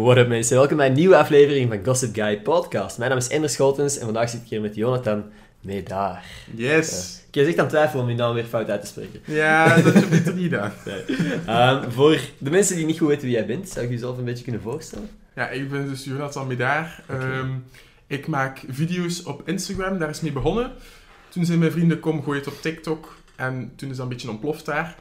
[0.00, 2.98] What up mensen, welkom bij een nieuwe aflevering van Gossip Guy Podcast.
[2.98, 5.24] Mijn naam is Ender Scholtens en vandaag zit ik hier met Jonathan
[5.60, 6.24] Medaar.
[6.54, 7.20] Yes.
[7.30, 9.20] Ik was echt aan het twijfelen om je naam weer fout uit te spreken.
[9.24, 10.72] Ja, dat heb ik niet aan.
[11.46, 14.24] Ehm, voor de mensen die niet goed weten wie jij bent, zou je jezelf een
[14.24, 15.10] beetje kunnen voorstellen?
[15.34, 17.02] Ja, ik ben dus Jonathan Medaar.
[17.06, 17.50] Ehm,
[18.06, 20.72] ik maak video's op Instagram, daar is mee begonnen.
[21.28, 23.16] Toen zijn mijn vrienden, kom, gooi het op TikTok.
[23.36, 24.96] En toen is dat een beetje ontploft daar.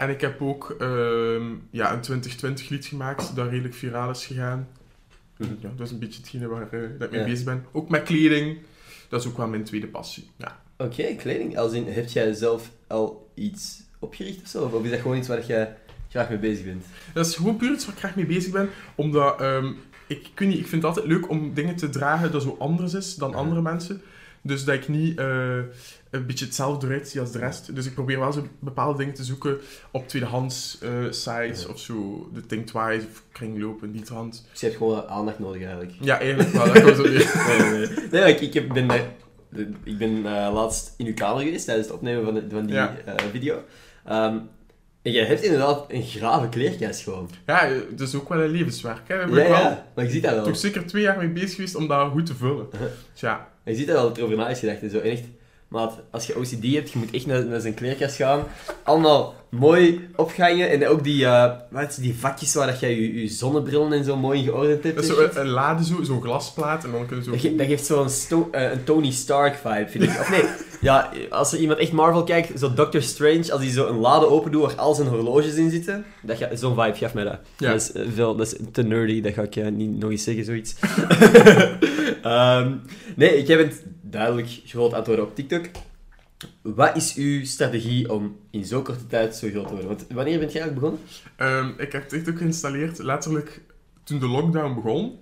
[0.00, 4.68] En ik heb ook ehm, ja, een 2020 lied gemaakt, dat redelijk viraal is gegaan.
[5.36, 5.50] Mhm.
[5.60, 7.26] Ja, dat is een beetje hetgene waar eh, dat ik mee Ja.
[7.26, 7.64] bezig ben.
[7.72, 8.58] Ook met kleding.
[9.08, 10.30] Dat is ook wel mijn tweede passie.
[10.36, 10.62] Ja.
[10.76, 11.58] Oké, kleding.
[11.58, 14.64] Als in, heb jij zelf al iets opgericht of zo?
[14.64, 15.76] Of is dat gewoon iets waar jij
[16.08, 16.84] graag mee bezig bent?
[17.14, 18.68] Dat is gewoon puur iets waar ik graag mee bezig ben.
[18.94, 19.72] Omdat, ehm,
[20.06, 22.94] ik, weet niet, ik vind het altijd leuk om dingen te dragen dat zo anders
[22.94, 24.02] is dan andere mensen.
[24.42, 25.58] Dus dat ik niet eh,
[26.10, 27.74] een beetje hetzelfde eruit zie als de rest.
[27.74, 29.58] Dus ik probeer wel zo bepaalde dingen te zoeken
[29.90, 31.68] op tweedehands eh, sites Ja.
[31.68, 32.28] of zo.
[32.34, 34.46] De Think Twice of Kringloop in die trant.
[34.50, 35.92] Dus je hebt gewoon aandacht nodig eigenlijk.
[36.00, 36.66] Ja, eigenlijk wel.
[36.72, 37.02] Dat komt zo.
[37.08, 39.12] Nee, nee, ik, ik heb- ben, daar-
[39.84, 42.74] ik ben eh, laatst in uw kamer geweest tijdens het opnemen van, de- van die
[42.74, 42.96] Ja.
[43.04, 43.62] eh, video.
[44.04, 44.38] Ehm,
[45.02, 47.30] en jij hebt inderdaad een grave kleerkast gewoon.
[47.46, 49.08] Ja, het is ook wel een levenswerk.
[49.08, 49.16] Hè.
[49.16, 50.44] Ben Ja, ik wel ja, maar je ziet dat wel.
[50.44, 52.66] toch zeker twee jaar mee bezig geweest om dat goed te vullen.
[53.14, 54.98] Tja, Je ziet dat wel dat er over na is gedacht en zo.
[54.98, 55.24] En echt,
[55.70, 58.42] maat, als je OCD hebt, je moet echt naar, naar zijn kleerkast gaan.
[58.82, 62.94] Allemaal mooi opgangen en ook die, eh, wat is het, die vakjes waar dat jij
[63.00, 64.94] je, je zonnebrillen en zo mooi geordend hebt.
[64.94, 67.48] dat is en zo een, een lade, zo, zo'n glasplaat en dan ze Dat, zo...
[67.48, 68.08] ge- dat geeft zo'n
[68.52, 70.10] eh, een Tony Stark vibe, vind ik.
[70.10, 70.44] Of nee,
[70.80, 74.26] ja, als er iemand echt Marvel kijkt, zo Doctor Strange, als hij zo een lade
[74.26, 76.04] open doet waar al zijn horloges in zitten,
[76.54, 77.38] zo'n vibe geeft mij dat.
[77.56, 77.70] Ja.
[77.72, 80.24] Dat, is, eh, veel, dat is te nerdy, dat ga ik eh, niet nog eens
[80.24, 80.74] zeggen, zoiets.
[82.22, 82.72] Ehm,
[83.16, 85.64] nee, jij bent duidelijk groot aan het worden op TikTok.
[86.62, 89.88] Wat is uw strategie om in zo'n korte tijd zo groot te worden?
[89.88, 91.00] Want wanneer bent jij eigenlijk begonnen?
[91.36, 93.60] Ehm, ik heb TikTok geïnstalleerd letterlijk
[94.04, 95.18] toen de lockdown begon.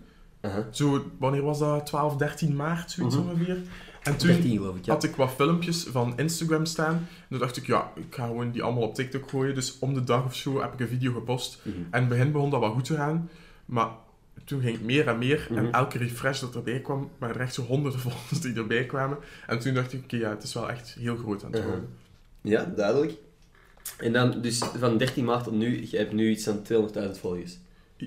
[0.70, 1.86] Zo, wanneer was dat?
[1.86, 3.28] 12, 13 maart, zoiets Mhm.
[3.28, 3.56] ongeveer.
[4.02, 4.92] En toen 13 geloof ik, ja.
[4.92, 6.94] had ik wat filmpjes van Instagram staan.
[6.94, 9.54] En toen dacht ik, ja, ik ga gewoon die allemaal op TikTok gooien.
[9.54, 11.58] Dus om de dag of zo heb ik een video gepost.
[11.62, 11.68] Mhm.
[11.76, 13.30] En in het begin begon dat wel goed te gaan.
[13.64, 13.88] Maar
[14.48, 15.46] toen ging het meer en meer.
[15.50, 15.58] Mhm.
[15.58, 19.18] En elke refresh dat erbij kwam, waren er echt zo honderden volgers die erbij kwamen.
[19.46, 21.72] En toen dacht ik, oké, ja, het is wel echt heel groot aan het Uh-huh.
[21.74, 21.90] worden.
[22.42, 23.12] Ja, duidelijk.
[23.98, 27.58] En dan, dus van 13 maart tot nu, je hebt nu iets van 200.000 volgers.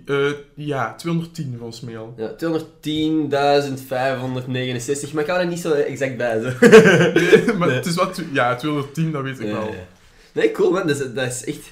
[0.05, 2.13] Eh, ja, 210 volgens mij al.
[2.17, 6.41] Ja, 210.569, maar ik hou er niet zo exact bij.
[6.41, 6.49] Zo.
[7.57, 7.75] maar Nee.
[7.77, 9.67] het is wat, ja, 210, dat weet ik Ja, wel.
[9.67, 9.87] ja.
[10.33, 11.71] Nee, cool man, dat is, dat is echt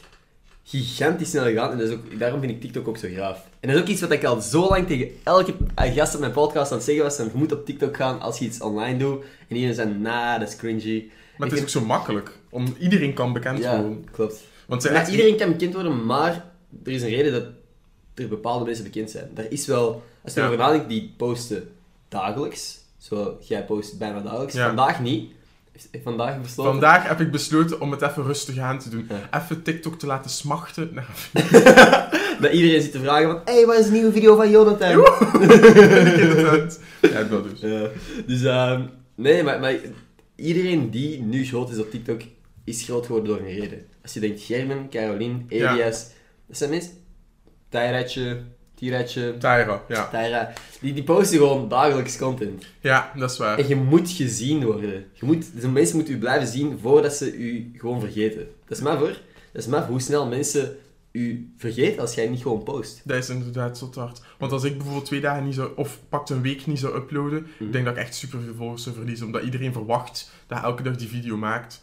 [0.70, 3.48] gigantisch snel gegaan en dat is ook, daarom vind ik TikTok ook zo graaf.
[3.60, 6.32] En dat is ook iets wat ik al zo lang tegen elke gast op mijn
[6.32, 9.24] podcast aan het zeggen was, je moet op TikTok gaan als je iets online doet.
[9.48, 11.10] En iedereen zei, nah, dat is cringy.
[11.38, 12.38] Maar Ik het is ook zo makkelijk.
[12.50, 14.06] Om, iedereen kan bekend Ja, worden.
[14.12, 14.42] klopt.
[14.68, 16.46] Want Maar echt- iedereen kan bekend worden, maar
[16.84, 17.44] er is een reden dat
[18.16, 19.30] er bepaalde mensen bekend zijn.
[19.36, 20.46] Er is wel, als je Ja.
[20.48, 21.70] erover nadenkt, die posten
[22.08, 22.78] dagelijks.
[22.98, 24.54] Zo, jij post bijna dagelijks.
[24.54, 24.66] Ja.
[24.68, 25.32] Vandaag niet.
[26.04, 26.72] Vandaag besloten.
[26.72, 29.10] Vandaag heb ik besloten om het even rustig aan te doen.
[29.10, 29.40] Ja.
[29.42, 30.90] Even TikTok te laten smachten.
[30.94, 31.30] naar-
[32.42, 34.90] Dat iedereen zit te vragen van, hé, hey, wat is de nieuwe video van Jonathan?
[37.02, 37.60] Ja, dat dus.
[37.60, 37.90] Ja.
[38.26, 38.42] Dus,
[39.16, 39.76] nee, maar, maar
[40.36, 42.22] iedereen die nu groot is op TikTok,
[42.64, 43.86] is groot geworden door een reden.
[44.04, 45.72] Als je denkt, Germen, Caroline, Ja.
[45.74, 46.08] Elias,
[46.48, 46.92] dat zijn mensen.
[47.70, 48.42] Tijratje,
[48.80, 50.08] Tiratje, Tyra, ja.
[50.08, 52.66] Tyra, die, die posten gewoon dagelijks content.
[52.80, 53.58] Ja, dat is waar.
[53.58, 55.06] En je moet gezien worden.
[55.14, 58.48] Je moet, dus mensen moeten u blijven zien voordat ze u gewoon vergeten.
[58.68, 59.18] Dat is maar voor.
[59.52, 60.78] Dat is maar hoe snel mensen
[61.12, 63.02] u vergeten als jij niet gewoon post.
[63.06, 64.22] Dat is inderdaad zo hard.
[64.38, 67.42] Want als ik bijvoorbeeld twee dagen niet zou, of pakt een week niet zou uploaden,
[67.42, 67.64] Mhm.
[67.64, 69.26] ik denk dat ik echt super veel volgers zou verliezen.
[69.26, 71.80] Omdat iedereen verwacht dat je elke dag die video maakt.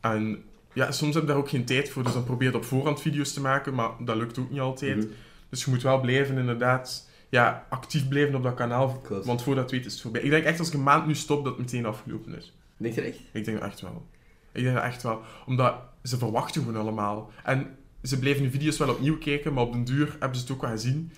[0.00, 0.42] En
[0.72, 3.00] ja, soms heb je daar ook geen tijd voor, dus dan probeer je op voorhand
[3.00, 4.96] video's te maken, maar dat lukt ook niet altijd.
[4.96, 5.06] Mhm.
[5.52, 9.00] Dus je moet wel blijven, inderdaad, ja, actief blijven op dat kanaal.
[9.02, 9.26] Klopt.
[9.26, 10.22] Want voordat weet is het voorbij.
[10.22, 12.56] Ik denk echt als ik een maand nu stop, dat het meteen afgelopen is.
[12.76, 13.18] Denk je echt?
[13.32, 14.06] Ik denk dat echt wel.
[14.52, 15.20] Ik denk dat echt wel.
[15.46, 17.30] Omdat ze verwachten gewoon allemaal.
[17.44, 20.52] En ze blijven de video's wel opnieuw kijken, maar op den duur hebben ze het
[20.52, 21.12] ook wel gezien.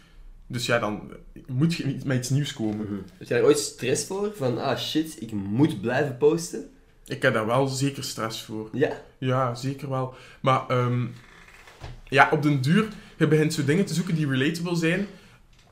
[0.47, 1.11] Dus ja, dan
[1.47, 3.05] moet je met iets nieuws komen.
[3.19, 4.33] Heb jij er ooit stress voor?
[4.37, 6.71] Van, ah shit, ik moet blijven posten?
[7.07, 8.69] Ik heb daar wel zeker stress voor.
[8.73, 9.03] Ja.
[9.19, 10.15] Ja, zeker wel.
[10.41, 11.07] Maar ehm,
[12.09, 15.07] ja, op den duur, je begint zo dingen te zoeken die relatable zijn.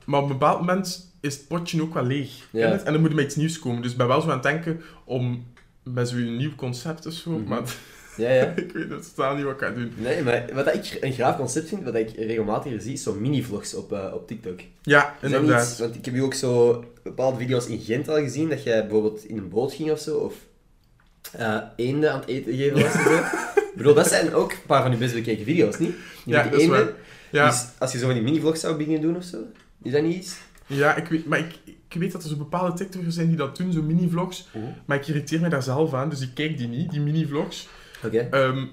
[0.05, 2.47] Maar op een bepaald moment is het potje ook wel leeg.
[2.51, 2.71] Ja.
[2.83, 3.81] En dan moet er met iets nieuws komen.
[3.81, 5.45] Dus ik ben wel zo aan het denken om
[5.83, 7.29] met zo'n nieuw concept of zo.
[7.31, 7.49] Mhm.
[7.49, 7.61] Maar
[8.17, 8.43] Ja, ja.
[8.55, 9.91] ik weet het totaal niet wat ik ga doen.
[9.97, 13.73] Nee, maar wat ik een graaf concept vind, wat ik regelmatig zie, is zo mini-vlogs
[13.75, 14.59] op, eh, op TikTok.
[14.81, 15.69] Ja, inderdaad.
[15.69, 18.81] iets- want ik heb je ook zo bepaalde video's in Gent al gezien, dat jij
[18.81, 20.33] bijvoorbeeld in een boot ging of zo, of
[21.31, 22.93] eh eenden aan het eten geven was.
[22.93, 23.17] en zo.
[23.73, 25.95] Ik bedoel, dat zijn ook een paar van je best bekeken video's, niet?
[26.25, 26.93] Die Ja, met die is eenden.
[27.31, 29.37] Ja, Dus als je zo van die mini-vlogs zou beginnen doen of zo,
[29.81, 30.37] Is dat niet iets?
[30.67, 33.57] Ja, ik weet, maar ik, ik weet dat er zo bepaalde TikTokers zijn die dat
[33.57, 34.47] doen, zo mini-vlogs.
[34.85, 37.67] Maar ik irriteer me daar zelf aan, dus ik kijk die niet, die mini-vlogs.
[38.05, 38.17] Oké.
[38.19, 38.65] Ehm,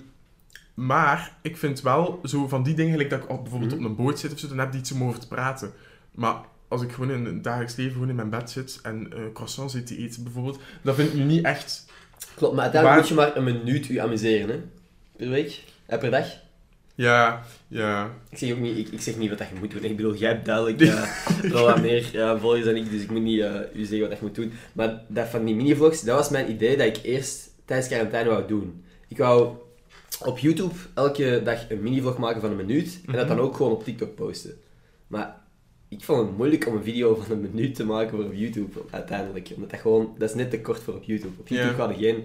[0.74, 3.84] maar ik vind wel zo van die dingen, gelijk dat ik bijvoorbeeld Mhm.
[3.84, 5.72] op een boot zit of zo, dan heb ik iets om over te praten.
[6.14, 6.34] Maar
[6.68, 9.74] als ik gewoon in het dagelijks leven gewoon in mijn bed zit en eh croissants
[9.74, 11.86] zit te eten bijvoorbeeld, dat vind ik nu niet echt...
[12.34, 14.60] Klopt, maar uiteindelijk moet je maar een minuut je amuseren, hè?
[15.16, 15.62] Per week?
[15.86, 16.26] Eh, per dag?
[17.00, 18.10] Ja, ja.
[18.30, 19.84] Ik zeg ook niet, ik, ik zeg niet wat dat je moet doen.
[19.84, 23.10] Ik bedoel, jij hebt duidelijk eh, wel wat meer eh, volgers dan ik, dus ik
[23.10, 24.52] moet niet eh, u zeggen wat dat je moet doen.
[24.72, 28.46] Maar dat van die minivlogs, dat was mijn idee dat ik eerst tijdens quarantaine wou
[28.48, 28.84] doen.
[29.08, 29.56] Ik wou
[30.24, 33.72] op YouTube elke dag een minivlog maken van een minuut en dat dan ook gewoon
[33.72, 34.54] op TikTok posten.
[35.06, 35.39] Maar
[35.90, 38.80] ik vond het moeilijk om een video van een minuut te maken voor op YouTube
[38.90, 39.50] uiteindelijk.
[39.54, 41.40] Omdat dat gewoon, dat is net te kort voor op YouTube.
[41.40, 42.24] Op YouTube ga je geen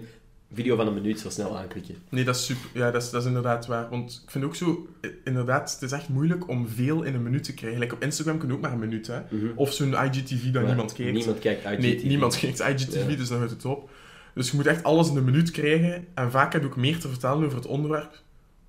[0.52, 1.94] video van een minuut zo snel aanklikken.
[2.08, 2.68] Nee, dat is super.
[2.74, 3.88] Ja, dat is, dat is inderdaad waar.
[3.90, 7.22] Want ik vind ook zo, eh, inderdaad, het is echt moeilijk om veel in een
[7.22, 7.80] minuut te krijgen.
[7.80, 9.20] Like op Instagram kun je ook maar een minuut, hè.
[9.30, 9.46] Mhm.
[9.54, 11.12] Of zo'n IGTV dat Maar niemand kijkt.
[11.12, 11.80] Niemand kijkt IGTV.
[11.80, 13.16] Nee, niemand kijkt IGTV, Ja.
[13.16, 13.90] dus dan houdt het op.
[14.34, 16.06] Dus je moet echt alles in een minuut krijgen.
[16.14, 18.20] En vaak heb je ook meer te vertellen over het onderwerp.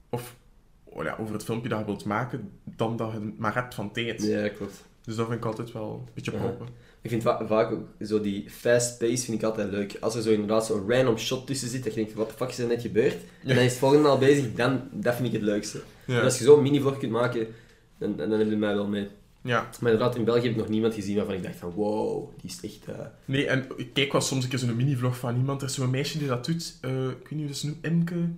[0.10, 0.36] Of
[1.06, 3.92] ja, over het filmpje dat je wilt maken, dan dat je het maar hebt van
[3.92, 4.24] tijd.
[4.24, 4.84] Ja, klopt.
[5.04, 6.38] Dus dat vind ik altijd wel een beetje Ja.
[6.38, 6.68] proppen.
[7.02, 9.98] Ik vind va- vaak ook zo die fast pace vind ik altijd leuk.
[10.00, 12.50] Als er zo inderdaad zo'n random shot tussen zit, dat je denkt, wat de fuck
[12.50, 13.14] is er net gebeurd?
[13.44, 15.82] En dan is het volgende al bezig, dan, dat vind ik het leukste.
[16.06, 16.18] Ja.
[16.18, 17.48] En als je zo'n mini-vlog kunt maken,
[17.98, 19.08] dan, dan, dan heb je mij wel mee.
[19.42, 19.70] ja.
[19.82, 22.50] Maar inderdaad, in België heb ik nog niemand gezien waarvan ik dacht van, wow, die
[22.50, 22.86] is echt...
[22.98, 25.62] eh, Nee, en ik kijk wel soms een keer zo'n mini-vlog van iemand.
[25.62, 26.78] Er is zo'n meisje die dat doet.
[26.82, 27.86] Eh, ik weet niet hoe dat ze noemt.
[27.86, 28.30] Imke.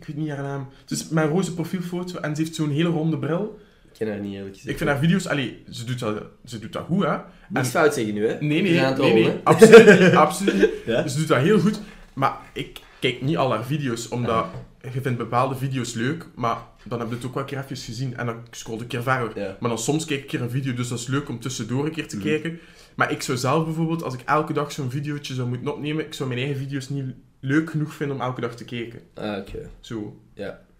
[0.00, 0.68] Ik weet niet haar naam.
[0.80, 3.58] Het is mijn roze profielfoto en ze heeft zo'n hele ronde bril.
[3.84, 4.70] Ik ken haar niet eerlijk gezegd.
[4.70, 5.26] Ik vind haar video's...
[5.26, 7.16] Allee, ze doet dat, ze doet dat goed, hè.
[7.48, 8.32] Niks fout zeggen nu, hè?
[8.40, 9.32] Nee, nee, nee, nee.
[9.44, 10.14] Absoluut niet.
[10.26, 10.70] Absoluut niet.
[10.86, 11.08] Ja?
[11.08, 11.80] Ze doet dat heel goed.
[12.14, 14.46] Maar ik kijk niet al haar video's, omdat
[14.92, 17.76] je vindt bepaalde video's leuk, maar dan heb je het ook wel een keer even
[17.76, 19.38] gezien en dan scroll ik een keer verder.
[19.38, 19.56] Ja.
[19.60, 21.84] Maar dan soms kijk ik een keer een video, dus dat is leuk om tussendoor
[21.84, 22.24] een keer te Mhm.
[22.26, 22.58] kijken.
[22.94, 26.14] Maar ik zou zelf bijvoorbeeld, als ik elke dag zo'n videootje zou moeten opnemen, ik
[26.14, 27.04] zou mijn eigen video's niet
[27.46, 29.00] leuk genoeg vinden om elke dag te kijken.
[29.14, 29.70] Ah, oké.
[29.80, 30.16] Zo.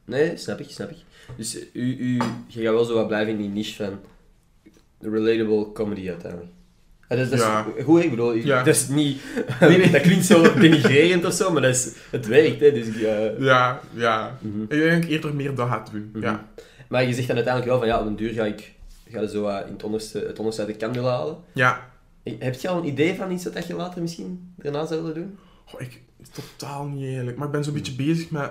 [0.04, 0.96] Nee, snap ik, snap ik.
[1.36, 2.14] Dus u, u,
[2.46, 3.98] je gaat wel zo wat blijven in die niche van
[5.00, 6.50] relatable comedy uiteindelijk.
[7.08, 7.66] Ah, dat is, dat is Ja.
[7.84, 8.62] goed, ik bedoel, Ja.
[8.62, 9.20] dat is niet...
[9.60, 9.90] Nee, nee.
[9.90, 12.72] dat klinkt zo denigrerend of zo, maar dat is, het werkt, hè.
[12.72, 14.38] Dus, eh, Ja, ja.
[14.40, 14.62] mhm.
[14.62, 16.10] Ik denk dat eerder meer dat gaat doen.
[16.12, 16.22] Mhm.
[16.22, 16.48] Ja.
[16.88, 18.72] Maar je zegt dan uiteindelijk wel van, ja, op een duur ga ik
[19.10, 21.36] ga zo in het onderste, het onderste uit de kan willen halen.
[21.52, 21.90] Ja.
[22.38, 25.38] Heb je al een idee van iets wat je later misschien daarna zou willen doen?
[25.78, 26.00] Ik,
[26.32, 27.36] totaal niet eigenlijk.
[27.36, 28.50] Maar ik ben zo'n beetje bezig met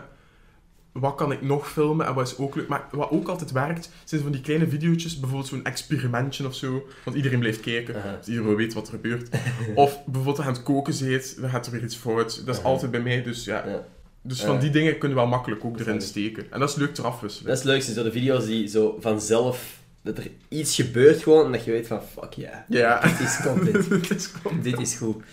[0.91, 2.67] wat kan ik nog filmen en wat is ook leuk.
[2.67, 6.87] Maar wat ook altijd werkt, zijn van die kleine video's, bijvoorbeeld zo'n experimentje of zo.
[7.03, 7.95] Want iedereen blijft kijken.
[8.19, 9.29] Dus iedereen weet wat er gebeurt.
[9.75, 12.45] of bijvoorbeeld aan het koken zit, dan gaat er weer iets fout.
[12.45, 13.67] Dat is altijd bij mij, dus ja.
[13.67, 13.85] Ja.
[14.21, 16.51] Dus van die dingen kunnen we wel makkelijk ook erin steken.
[16.51, 17.47] En dat is leuk te afwisselen.
[17.47, 19.83] Dat is het leukste, zo de video's die zo vanzelf...
[20.01, 22.55] Dat er iets gebeurt gewoon en dat je weet van, fuck yeah.
[22.67, 22.99] Ja.
[23.01, 23.89] Dit is content.
[23.89, 25.23] Het is gewoon- Dit is goed.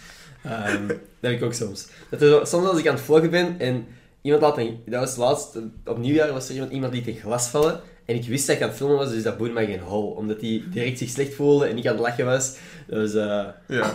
[0.44, 1.87] Ehm, dat heb ik ook soms.
[2.11, 3.87] Dat er soms als ik aan het vloggen ben en
[4.23, 4.83] iemand laat een...
[4.87, 7.81] Dat was laatst, op nieuwjaar was er iemand, iemand liet een glas vallen.
[8.05, 10.06] En ik wist dat ik aan het filmen was, dus dat boeide mij geen hol.
[10.11, 12.56] Omdat hij direct zich slecht voelde en ik aan het lachen was.
[12.87, 13.15] Dat was...
[13.15, 13.44] eh,
[13.79, 13.94] Ja.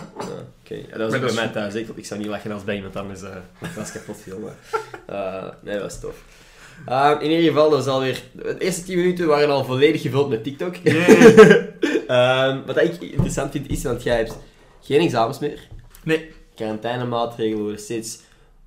[0.62, 0.74] oké.
[0.74, 1.74] Ja, dat was ook bij mij thuis.
[1.74, 3.28] Ik, ik zou niet lachen als bij iemand anders uh,
[3.72, 4.38] glas kapot viel.
[4.38, 4.54] Maar,
[5.06, 6.22] eh, nee, dat was tof.
[6.86, 8.22] Ehm, in ieder geval, dat was alweer...
[8.32, 10.74] De eerste 10 minuten waren al volledig gevuld met TikTok.
[12.08, 14.38] Ehm, wat ik interessant vind is, want jij hebt
[14.82, 15.68] geen examens meer.
[16.04, 16.30] Nee.
[16.58, 18.18] Quarantainemaatregelen worden steeds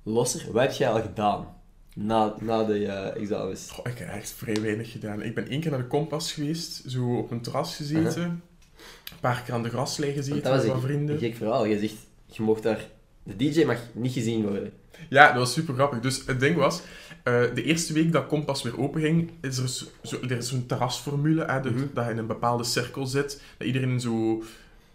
[0.02, 0.52] losser.
[0.52, 1.46] Wat heb jij al gedaan
[1.94, 3.70] na, na de eh, examens?
[3.70, 5.22] Goh, ik heb echt vrij weinig gedaan.
[5.22, 8.22] Ik ben één keer naar de Kompas geweest, zo op een terras gezeten.
[8.22, 11.14] Een paar keer aan de graslei gezeten Want dat met wat vrienden.
[11.14, 11.64] een gek verhaal.
[11.64, 11.94] Je zegt,
[12.26, 12.86] je mocht daar...
[13.24, 14.72] De DJ mag niet gezien worden.
[15.08, 16.00] Ja, dat was super grappig.
[16.00, 16.80] Dus het ding was,
[17.24, 19.68] eh, de eerste week dat Kompas weer open ging, is er
[20.02, 21.84] zo- zo'n terrasformule, hè, dus Mhm.
[21.94, 24.42] dat je in een bepaalde cirkel zit, dat iedereen zo,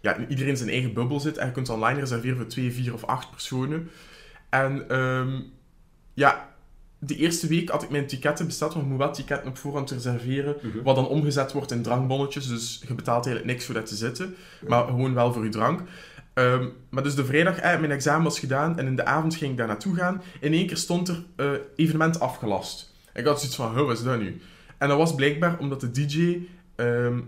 [0.00, 2.94] ja, iedereen in zijn eigen bubbel zit en je kunt online reserveren voor twee, vier
[2.94, 3.90] of acht personen.
[4.48, 5.40] En ehm,
[6.14, 6.48] ja,
[6.98, 9.90] de eerste week had ik mijn ticketten besteld, want je moet wel ticketten op voorhand
[9.90, 10.82] reserveren, Mhm.
[10.82, 14.34] wat dan omgezet wordt in drankbonnetjes, dus je betaalt eigenlijk niks voor dat te zitten,
[14.68, 15.80] maar gewoon wel voor je drank.
[16.34, 19.50] Ehm, maar dus de vrijdag, eh, mijn examen was gedaan en in de avond ging
[19.50, 20.22] ik daar naartoe gaan.
[20.40, 22.92] In één keer stond er eh, evenement afgelast.
[23.14, 24.40] Ik had zoiets van, wat is dat nu?
[24.78, 26.38] En dat was blijkbaar omdat de DJ
[26.76, 27.20] ehm,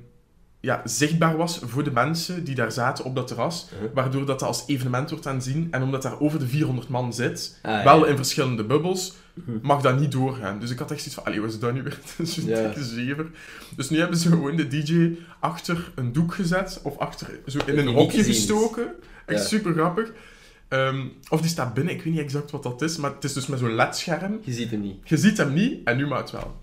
[0.60, 3.68] ja, zichtbaar was voor de mensen die daar zaten op dat terras.
[3.74, 3.88] Uh-huh.
[3.94, 5.68] Waardoor dat, dat als evenement wordt aanzien.
[5.70, 8.10] En omdat daar over de 400 man zit, Ah, wel ja.
[8.10, 9.58] in verschillende bubbels, Mhm.
[9.62, 10.58] mag dat niet doorgaan.
[10.60, 11.98] Dus ik had echt zoiets van, allee, wat is dat nu weer?
[12.16, 13.26] Dat is een dikke zever.
[13.76, 17.78] Dus nu hebben ze gewoon de DJ achter een doek gezet, of achter, zo in
[17.78, 18.86] een hokje gestoken.
[19.26, 19.46] Echt Ja.
[19.46, 20.12] super grappig.
[20.68, 23.32] Ehm, of die staat binnen, ik weet niet exact wat dat is, maar het is
[23.32, 24.38] dus met zo'n LED-scherm.
[24.42, 24.96] Je ziet hem niet.
[25.08, 26.56] Je ziet hem niet, en nu maar het wel.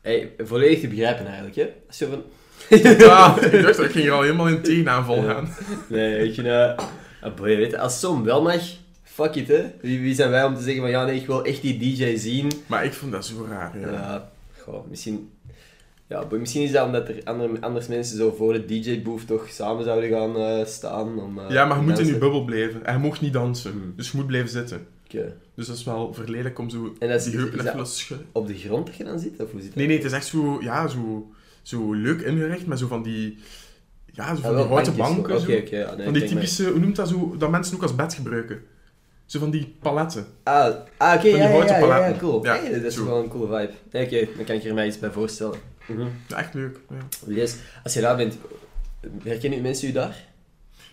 [0.00, 1.68] Hey, volledig te begrijpen eigenlijk, hè.
[1.88, 2.22] Als je van...
[2.98, 5.54] Ja, ik dacht dat ik ging er al helemaal in tegenaanval gaan.
[5.88, 6.46] Nee, ik vind...
[6.46, 6.78] eh
[7.22, 8.62] ah, boy, weet je, als zo wel mag,
[9.02, 9.64] fuck it, hè.
[9.80, 12.16] Wie, wie zijn wij om te zeggen van, ja, nee, ik wil echt die DJ
[12.16, 12.50] zien.
[12.66, 13.90] Maar ik vond dat zo raar, ja.
[13.90, 15.30] Ja, goh, misschien...
[16.06, 19.48] Ja, boy, misschien is dat omdat er andere, anders mensen zo voor de DJ-booth toch
[19.50, 21.20] samen zouden gaan eh, staan.
[21.20, 22.86] Om, eh, Ja, maar je moet in je bubbel blijven.
[22.86, 23.70] En je mocht niet dansen.
[23.70, 23.92] Hmm.
[23.96, 24.86] Dus je moet blijven zitten.
[25.14, 25.36] Oké.
[25.54, 28.26] Dus dat is wel verleidelijk om zo En dat is- die heupen te schudden.
[28.32, 29.76] Op de grond dat je dan zit, of hoe zit dat?
[29.76, 31.30] Nee, nee, het is echt zo, ja, zo,
[31.62, 33.38] zo leuk ingericht, met zo van die,
[34.12, 35.40] ja, zo Ah, van die houten banken.
[35.40, 35.50] zo.
[35.52, 38.62] ja, nee, van die typische, hoe noemt dat zo, dat mensen ook als bed gebruiken.
[39.26, 40.26] Zo van die paletten.
[40.44, 42.44] maar- Ah, ah oké, ja, ja, ja, ja, cool.
[42.44, 43.04] Ja, Hey, dat is zo.
[43.04, 43.72] wel een coole vibe.
[43.90, 45.58] Nee, Oké, dan kan ik er mij iets bij voorstellen.
[46.36, 46.78] Echt leuk.
[46.90, 47.56] Ja, Yes.
[47.84, 48.34] Als je daar bent,
[49.22, 50.28] herkennen mensen u daar?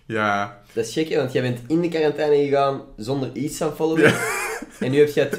[0.07, 3.75] Ja, Dat is gek, hè, want jij bent in de quarantaine gegaan zonder iets aan
[3.75, 4.03] followen.
[4.03, 4.19] Ja.
[4.79, 5.29] En nu heb jij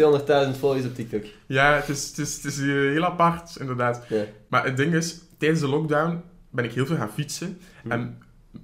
[0.53, 1.25] 200.000 volgers op TikTok.
[1.47, 4.05] ja het, is, het, is, het is heel apart, inderdaad.
[4.09, 4.25] Ja.
[4.49, 7.59] Maar het ding is, tijdens de lockdown ben ik heel veel gaan fietsen.
[7.83, 7.93] Mhm.
[7.93, 8.19] En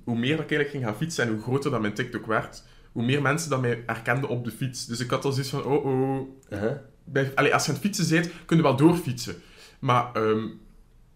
[0.04, 3.04] hoe meer ik eigenlijk ging gaan fietsen en hoe groter dat mijn TikTok werd, hoe
[3.04, 4.86] meer mensen dat mij herkenden op de fiets.
[4.86, 6.82] Dus ik had al zoiets van, oh oh, Aha.
[7.04, 9.34] bij, allee, als je aan het fietsen bent, kun je wel doorfietsen.
[9.78, 10.46] Maar ehm,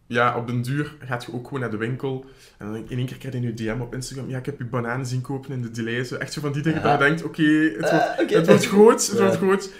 [0.08, 2.24] ja, op den duur gaat je ook gewoon naar de winkel.
[2.58, 4.28] En dan in één keer krijg je nu DM op Instagram.
[4.28, 6.04] Ja, ik heb je bananen zien kopen in de delay.
[6.04, 6.90] Zo, echt zo van die dingen Ja.
[6.96, 8.36] dat je denkt, oké, het, wordt, oké.
[8.36, 9.22] het wordt groot, het Ja.
[9.24, 9.70] wordt groot.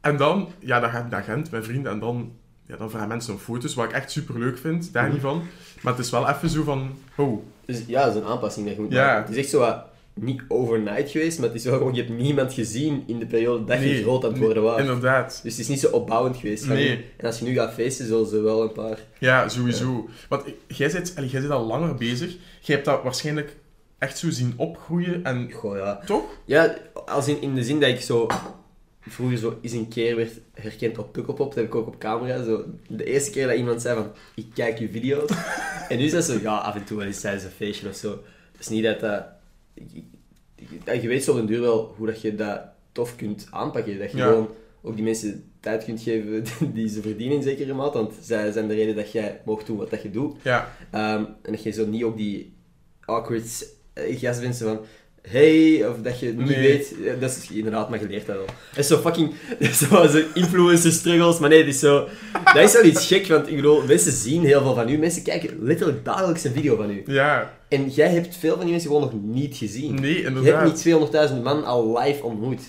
[0.00, 1.92] En dan, ja, dan ga ik naar Gent, mijn vrienden.
[1.92, 2.32] En dan,
[2.66, 4.92] ja, dan vragen mensen om foto's, wat ik echt super leuk vind.
[4.92, 5.12] Daar Mhm.
[5.12, 5.42] niet van.
[5.80, 8.74] Maar het is wel even zo van, oh, Dus ja, dat is een aanpassing dat
[8.74, 9.16] je moet Ja.
[9.20, 9.84] Het is echt zo wat,
[10.22, 13.64] niet overnight geweest, maar het is wel gewoon, je hebt niemand gezien in de periode
[13.64, 14.80] dat je Nee, groot aan het worden was.
[14.80, 15.40] inderdaad.
[15.42, 16.66] Dus het is niet zo opbouwend geweest.
[16.66, 17.04] Nee.
[17.16, 18.98] En als je nu gaat feesten, zullen ze wel een paar...
[19.18, 20.08] Ja, sowieso.
[20.28, 22.30] Want jij zit, jij zit al langer bezig.
[22.60, 23.56] Jij hebt dat waarschijnlijk
[23.98, 25.24] echt zo zien opgroeien.
[25.24, 26.00] En Goh, ja.
[26.06, 26.24] toch?
[26.44, 28.26] Ja, als in, in de zin dat ik zo...
[29.08, 32.42] Vroeger zo eens een keer werd herkend op Pukkelpop, dat heb ik ook op camera.
[32.44, 35.30] Zo, de eerste keer dat iemand zei van, ik kijk je video's.
[35.88, 37.94] en nu is dat zo, ja, af en toe wel eens tijdens een feestje of
[37.94, 38.10] zo.
[38.52, 39.24] Het is niet dat dat...
[39.88, 42.60] ik- Je weet zo den duur wel hoe dat je dat
[42.92, 43.98] tof kunt aanpakken.
[43.98, 44.26] Dat je Ja.
[44.26, 44.48] gewoon
[44.82, 46.44] ook die mensen tijd kunt geven
[46.74, 47.98] die ze verdienen in zekere mate.
[47.98, 50.34] Want zij zijn de reden dat jij mocht doen wat dat je doet.
[50.42, 50.72] Ja.
[50.90, 52.56] Ehm, en dat je zo niet ook die
[53.00, 54.84] awkward eh, gast bent zo van
[55.22, 56.60] hey, of dat je het niet Nee.
[56.60, 56.94] weet.
[57.20, 58.46] Dat is inderdaad maar geleerd dat wel.
[58.46, 62.08] Dat is zo fucking, dat zo zo influencer struggles, maar nee, het is zo,
[62.44, 65.22] dat is wel iets gek, want ik bedoel, mensen zien heel veel van u, mensen
[65.22, 67.02] kijken letterlijk dagelijks een video van u.
[67.06, 67.58] Ja.
[67.68, 69.94] En jij hebt veel van die mensen gewoon nog niet gezien.
[69.94, 70.84] Nee, je hebt inderdaad.
[70.84, 72.60] niet 200.000 man al live ontmoet.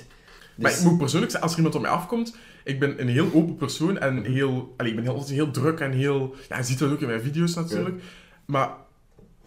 [0.55, 3.07] Maar Dus, ik moet persoonlijk zeggen, als er iemand op mij afkomt, ik ben een
[3.07, 6.57] heel open persoon en heel, allee, ik ben heel, altijd heel druk en heel, ja,
[6.57, 8.01] je ziet dat ook in mijn video's natuurlijk.
[8.45, 8.69] Maar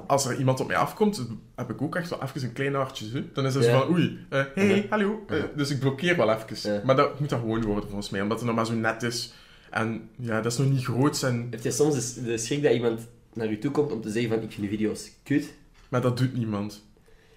[0.07, 3.07] als er iemand op mij afkomt, heb ik ook echt wel even een klein hartje.
[3.13, 3.25] Hè?
[3.33, 5.25] Dan is het zo van, oei, eh, hey, hallo.
[5.29, 6.83] Eh, dus ik blokkeer wel even.
[6.85, 9.33] Maar dat moet dan gewoon worden volgens mij, omdat het nog maar zo net is.
[9.71, 13.01] En ja, dat is nog niet groot en, heb je soms de, schrik dat iemand
[13.33, 15.55] naar u toe komt om te zeggen van ik vind uw video's kut?
[15.89, 16.85] maar dat doet niemand.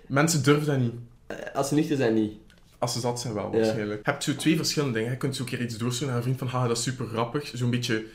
[0.07, 0.93] Mensen durven dat niet.
[1.27, 2.33] Eh, Als ze nuchter zijn, niet.
[2.77, 4.05] Als ze zat zijn wel, waarschijnlijk.
[4.05, 5.12] Je hebt zo twee verschillende dingen.
[5.12, 7.05] Je kunt zo een keer iets doorsturen naar een vriend van, haha, dat is super
[7.05, 7.51] grappig.
[7.53, 8.05] Zo'n beetje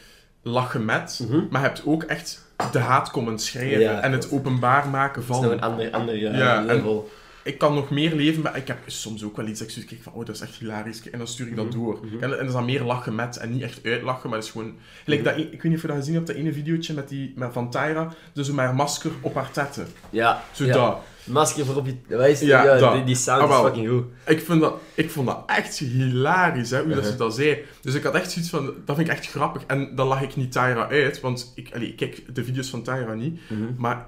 [0.43, 1.21] lachen met.
[1.23, 1.47] Mhm.
[1.51, 5.43] Maar je hebt ook echt de haatcomments schrijven Ja, en het openbaar maken Dat is
[5.43, 5.71] nog een van.
[5.71, 7.11] ander, ander eh, Ja, en- level.
[7.45, 9.95] Ik kan nog meer leven, maar ik heb soms ook wel iets dat ik zoiets
[10.03, 11.11] van, oh, dat is echt hilarisch.
[11.11, 11.99] En dan stuur ik dat Mhm, door.
[12.05, 12.15] mhm.
[12.15, 14.53] En, en dat is dan meer lachen met en niet echt uitlachen, maar dat is
[14.53, 14.75] gewoon...
[15.05, 15.31] Gelijk Mhm.
[15.31, 17.53] dat, ik weet niet of je dat gezien hebt, dat ene videootje met die, met,
[17.53, 19.87] van Tyra, dus met haar masker op haar tetten.
[20.11, 20.73] Ja, Zo ja.
[20.73, 20.99] dat.
[21.25, 22.17] Masker voor op je...
[22.29, 22.49] Is het?
[22.49, 23.65] Ja, die, die sound Ah, is wel.
[23.65, 24.05] fucking goed.
[24.27, 27.59] Ik, vind dat, ik vond dat echt hilarisch, hè, hoe dat ze dat zei.
[27.81, 29.63] Dus ik had echt zoiets van, dat vind ik echt grappig.
[29.67, 32.83] En dan lag ik niet Tyra uit, want ik, allee, ik kijk de video's van
[32.83, 33.41] Tyra niet.
[33.77, 34.07] Maar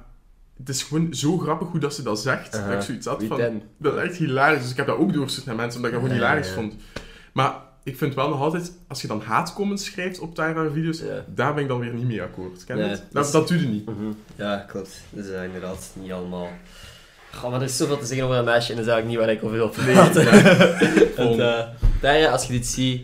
[0.65, 2.53] het is gewoon zo grappig hoe dat ze dat zegt.
[2.53, 2.77] Dat Uh-huh.
[2.77, 4.63] ik zoiets had van, dat is echt hilarisch.
[4.63, 6.75] Dus ik heb dat ook doorgestuurd naar mensen, omdat ik dat gewoon hilarisch vond.
[7.33, 11.25] Maar ik vind wel nog altijd, als je dan haatcomments schrijft op Tyra-video's, Ja.
[11.35, 12.65] daar ben ik dan weer niet mee akkoord.
[12.65, 12.99] Ken Nee, het?
[12.99, 13.87] dat Dat, is- dat doe je niet.
[13.87, 14.11] Mhm.
[14.37, 15.01] Ja, klopt.
[15.11, 16.49] Dat is eh, inderdaad niet allemaal...
[17.35, 19.27] Goh, maar er is zoveel te zeggen over een meisje en dat is eigenlijk niet
[19.27, 20.25] waar ik over wil praten.
[21.27, 21.61] Want, eh,
[22.01, 23.03] Tara, als je dit ziet,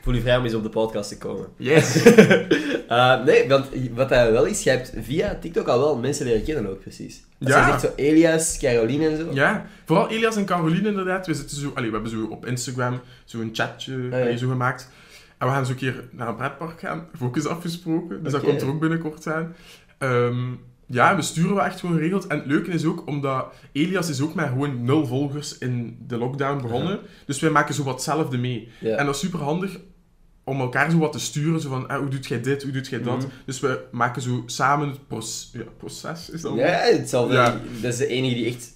[0.00, 1.46] voel je vrij om eens op de podcast te komen.
[1.56, 2.02] Yes.
[2.88, 6.44] Eh, nee, want wat dat wel is, je hebt via TikTok al wel mensen leren
[6.44, 7.24] kennen ook, precies.
[7.40, 7.66] Als Ja.
[7.66, 9.28] zegt zo Elias, Caroline en zo.
[9.32, 11.26] Ja, vooral Elias en Caroline inderdaad.
[11.26, 14.20] We, zitten zo, allee, we hebben zo op Instagram zo'n chatje ja.
[14.20, 14.90] allee, zo gemaakt.
[15.38, 17.06] En we gaan zo een keer naar een pretpark gaan.
[17.18, 18.22] Focus afgesproken.
[18.22, 19.54] Dus dat komt er ook binnenkort aan.
[19.98, 20.36] Ehm,
[20.86, 22.26] ja, we sturen wel echt gewoon geregeld.
[22.26, 26.16] En het leuke is ook, omdat Elias is ook met gewoon nul volgers in de
[26.16, 26.98] lockdown begonnen.
[27.26, 28.68] Dus wij maken zo wat hetzelfde mee.
[28.80, 28.96] Ja.
[28.96, 29.78] En dat is super handig
[30.44, 31.60] om elkaar zo wat te sturen.
[31.60, 33.18] Zo van, ah, hoe doet jij dit, hoe doet jij dat?
[33.18, 33.26] Mhm.
[33.44, 35.50] Dus we maken zo samen het proces...
[35.52, 37.34] Ja, proces is dat Ja, hetzelfde.
[37.34, 37.60] Ja.
[37.80, 38.72] Dat is de enige die echt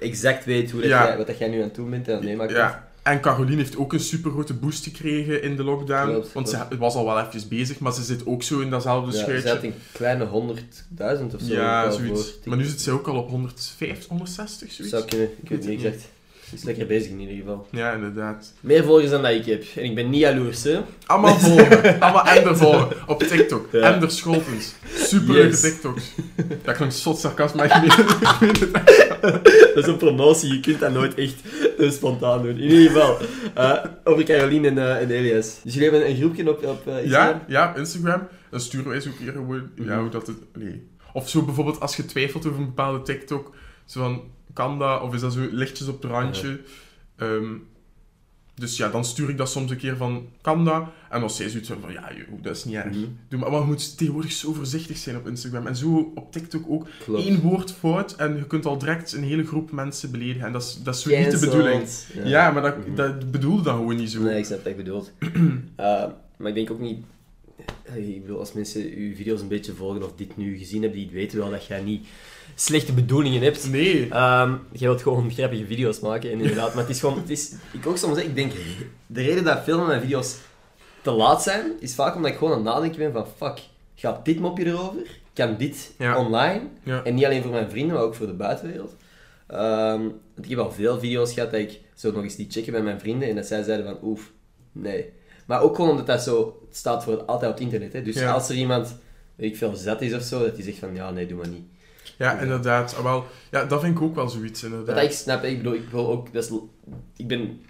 [0.00, 1.06] exact weet hoe dat Ja.
[1.06, 2.08] jij, wat dat jij nu aan het doen bent.
[2.08, 2.90] En nee, maar Ja.
[3.02, 6.10] En Caroline heeft ook een super grote boost gekregen in de lockdown.
[6.10, 6.66] Klopt, want klopt.
[6.70, 9.48] ze was al wel even bezig, maar ze zit ook zo in datzelfde Ja, ze
[9.48, 11.52] had een kleine 100.000 of zo.
[11.54, 12.38] Ja, zoiets.
[12.44, 14.94] Maar nu zit ze ook al op 150, 160, zoiets.
[14.94, 16.08] Zou kunnen, ik weet niet exact.
[16.52, 17.66] Is lekker bezig in ieder geval.
[17.70, 18.52] Ja, inderdaad.
[18.60, 19.64] Meer volgers dan dat ik heb.
[19.76, 20.80] En ik ben niet jaloers, hè.
[21.06, 22.00] Allemaal volgen.
[22.00, 22.96] Allemaal Ender volgen.
[23.06, 23.68] Op TikTok.
[23.72, 23.92] Ja.
[23.92, 24.74] Ender Scholtens.
[24.94, 25.60] Superleuke Yes.
[25.60, 26.12] TikToks.
[26.64, 28.72] Dat klinkt zot sarcasme, maar ik meen het.
[29.74, 31.34] Dat is een promotie, je kunt dat nooit echt
[31.78, 32.56] eh, spontaan doen.
[32.56, 33.16] In ieder geval,
[33.54, 35.60] eh, over Caroline en, eh, en Elias.
[35.62, 37.08] Dus jullie hebben een groepje op, op Instagram?
[37.08, 38.28] Ja, ja, op Instagram.
[38.50, 39.70] Dan sturen wij zo ook hier gewoon...
[39.76, 40.36] Ja, hoe dat het...
[40.54, 40.86] Nee.
[41.12, 43.54] Of zo bijvoorbeeld als je twijfelt over een bepaalde TikTok.
[43.84, 45.02] Zo van, kan dat?
[45.02, 46.60] Of is dat zo lichtjes op het randje?
[47.16, 47.54] Ehm,
[48.54, 50.84] dus ja, dan stuur ik dat soms een keer van, kan dat?
[51.10, 52.86] En als zij zoiets van, ja, joh, dat is niet erg.
[52.94, 53.04] Mhm.
[53.28, 55.66] Doe maar, maar je moet tegenwoordig zo voorzichtig zijn op Instagram.
[55.66, 56.86] En zo op TikTok ook.
[57.04, 57.24] Klopt.
[57.26, 60.46] Één woord fout en je kunt al direct een hele groep mensen beledigen.
[60.46, 61.88] En dat is, dat is zo niet de bedoeling.
[62.24, 62.94] Ja, maar dat, Mhm.
[62.96, 64.22] dat bedoelde dan gewoon niet zo.
[64.22, 65.12] Nee, ik snap wat je bedoelt.
[65.76, 66.04] Eh,
[66.36, 66.98] maar ik denk ook niet...
[67.82, 71.00] eh, Ik bedoel, als mensen uw video's een beetje volgen of dit nu gezien hebben,
[71.00, 72.06] die weten wel dat jij niet
[72.54, 73.70] slechte bedoelingen hebt.
[73.70, 74.08] Nee.
[74.08, 76.74] Jij wilt gewoon grappige video's maken, en inderdaad.
[76.74, 77.18] Maar het is gewoon...
[77.18, 78.52] Het is, ik ook soms, ik denk...
[79.06, 80.36] De reden dat veel van mijn video's
[81.02, 83.26] te laat zijn, is vaak omdat ik gewoon aan het nadenken ben van...
[83.36, 83.62] Fuck,
[83.94, 85.20] gaat dit mopje erover?
[85.32, 86.18] Kan dit Ja.
[86.18, 86.60] online?
[86.82, 87.02] Ja.
[87.04, 88.94] En niet alleen voor mijn vrienden, maar ook voor de buitenwereld.
[89.46, 90.00] Ehm,
[90.34, 92.82] want ik heb al veel video's gehad dat ik zo nog eens die checken bij
[92.82, 94.32] mijn vrienden en dat zij zeiden van oef,
[94.72, 95.12] nee.
[95.46, 97.92] Maar ook gewoon omdat dat zo staat voor altijd op het internet.
[97.92, 98.02] Hè.
[98.02, 98.32] Dus Ja.
[98.32, 98.96] als er iemand,
[99.34, 101.48] weet ik veel, zat is of zo, dat die zegt van ja, nee, doe maar
[101.48, 101.64] niet.
[102.22, 102.96] Ja, inderdaad.
[102.96, 104.94] Ah, wel, ja, dat vind ik ook wel zoiets, inderdaad.
[104.94, 106.50] Wat ik snap, ik bedoel, ik wil ook, dat is,
[107.16, 107.60] ik ben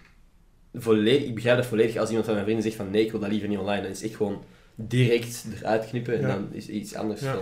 [0.74, 3.20] volledig, ik begrijp dat volledig als iemand van mijn vrienden zegt van nee, ik wil
[3.20, 3.82] dat liever niet online.
[3.82, 4.44] Dan is het echt gewoon
[4.74, 6.26] direct eruit knippen en Ja.
[6.28, 7.36] dan is iets anders Ja.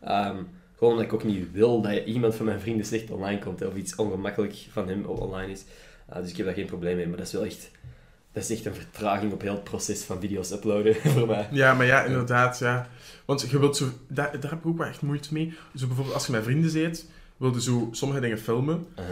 [0.00, 0.36] Ehm,
[0.76, 3.66] gewoon omdat ik ook niet wil dat iemand van mijn vrienden slecht online komt hè,
[3.66, 5.64] of iets ongemakkelijk van hem online is.
[6.08, 7.70] Ah, dus ik heb daar geen probleem mee, maar dat is wel echt,
[8.36, 11.48] dat is echt een vertraging op heel het proces van video's uploaden voor mij.
[11.50, 12.88] Ja, maar ja, inderdaad, ja.
[13.24, 13.86] Want je wilt zo...
[14.08, 15.54] Daar, daar heb ik ook wel echt moeite mee.
[15.74, 18.86] Zo bijvoorbeeld als je met vrienden zit, wilde zo sommige dingen filmen.
[18.94, 19.08] Aha.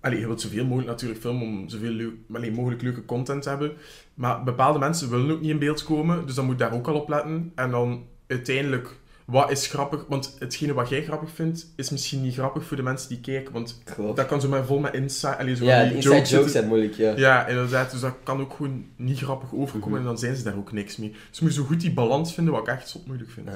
[0.00, 3.48] Allee, je wilt zoveel mogelijk natuurlijk filmen om zoveel leuk, allee, mogelijk leuke content te
[3.48, 3.72] hebben.
[4.14, 6.86] Maar bepaalde mensen willen ook niet in beeld komen, dus dan moet je daar ook
[6.86, 7.52] al op letten.
[7.54, 8.96] En dan uiteindelijk,
[9.32, 10.04] wat is grappig?
[10.08, 13.52] Want hetgene wat jij grappig vindt, is misschien niet grappig voor de mensen die kijken.
[13.52, 14.16] Want Klopt.
[14.16, 16.94] dat kan zo maar vol met inside, allee, zo Ja, die inside jokes, zijn moeilijk,
[16.94, 17.12] ja.
[17.16, 17.90] Ja, inderdaad.
[17.90, 19.98] Dus dat kan ook gewoon niet grappig overkomen Mhm.
[19.98, 21.10] en dan zijn ze daar ook niks mee.
[21.30, 23.48] Dus je moet zo goed die balans vinden, wat ik echt zo moeilijk vind.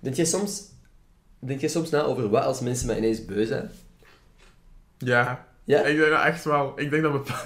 [0.00, 0.62] Denk jij soms,
[1.38, 3.70] denk jij soms na over wat als mensen mij ineens beu zijn?
[4.98, 5.46] Ja.
[5.64, 5.82] Ja?
[5.84, 6.72] Ik denk dat echt wel.
[6.76, 7.42] Ik denk dat, bepa-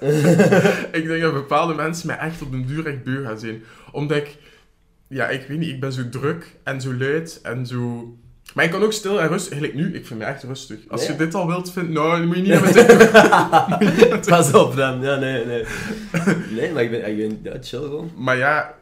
[0.98, 3.62] ik denk dat bepaalde mensen mij echt op den duur echt beu gaan zijn.
[3.92, 4.36] Omdat ik...
[5.10, 5.68] Ja, ik weet niet.
[5.68, 8.14] Ik ben zo druk en zo luid en zo...
[8.54, 9.54] Maar ik kan ook stil en rustig.
[9.54, 10.78] Gelijk nu, ik vind me echt rustig.
[10.88, 14.20] Als je dit al wilt vinden, nou, dan moet je niet naar me zeggen.
[14.36, 15.00] Pas op dan.
[15.00, 15.64] Ja, nee, nee.
[16.50, 18.10] Nee, maar ik ben, ik ben ja, chill gewoon.
[18.16, 18.74] Maar ja,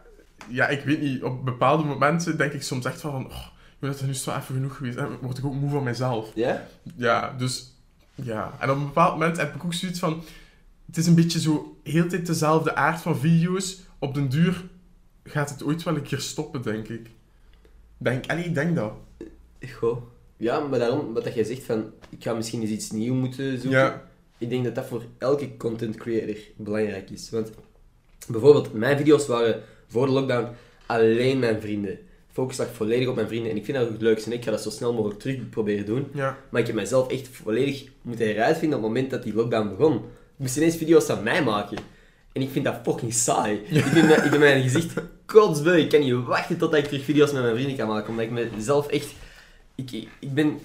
[0.49, 1.23] ja, ik weet niet.
[1.23, 3.27] Op bepaalde momenten denk ik soms echt van...
[3.27, 4.97] Oh, ik ben dat er nu zo even genoeg geweest.
[4.97, 6.31] En word ik ook moe van mezelf.
[6.35, 6.67] Ja?
[6.97, 7.73] Ja, dus...
[8.15, 8.53] Ja.
[8.59, 10.23] En op een bepaald moment heb ik ook zoiets van...
[10.87, 11.77] Het is een beetje zo...
[11.83, 13.79] Heel tijd dezelfde aard van video's.
[13.99, 14.65] Op den duur
[15.31, 17.07] gaat het ooit wel een keer stoppen, denk ik.
[17.97, 18.93] Denk, allee, ik denk dat.
[19.79, 20.03] Goh.
[20.37, 23.61] Ja, maar daarom, wat dat jij zegt van, ik ga misschien eens iets nieuws moeten
[23.61, 23.71] zoeken.
[23.71, 24.09] Ja.
[24.39, 27.31] Ik denk dat dat voor elke content creator belangrijk is.
[27.31, 27.51] Want
[28.29, 30.49] bijvoorbeeld, mijn video's waren voor de lockdown
[30.87, 31.99] alleen mijn vrienden.
[32.33, 33.51] Focus lag volledig op mijn vrienden.
[33.51, 34.31] En ik vind dat ook het leukste.
[34.31, 36.07] En ik ga dat zo snel mogelijk terug proberen doen.
[36.15, 36.39] Ja.
[36.51, 39.95] Maar ik heb mezelf echt volledig moeten heruitvinden op het moment dat die lockdown begon.
[39.95, 40.03] Ik
[40.37, 41.79] moest ineens video's van mij maken.
[42.33, 43.55] En ik vind dat fucking saai.
[43.71, 44.93] Ik vind, dat- ik ben mijn gezicht
[45.27, 45.77] kotsbeu.
[45.79, 48.09] Ik kan niet wachten totdat ik terug video's met mijn vrienden kan maken.
[48.09, 49.15] Omdat ik mezelf echt...
[49.75, 50.59] Ik, ik, ben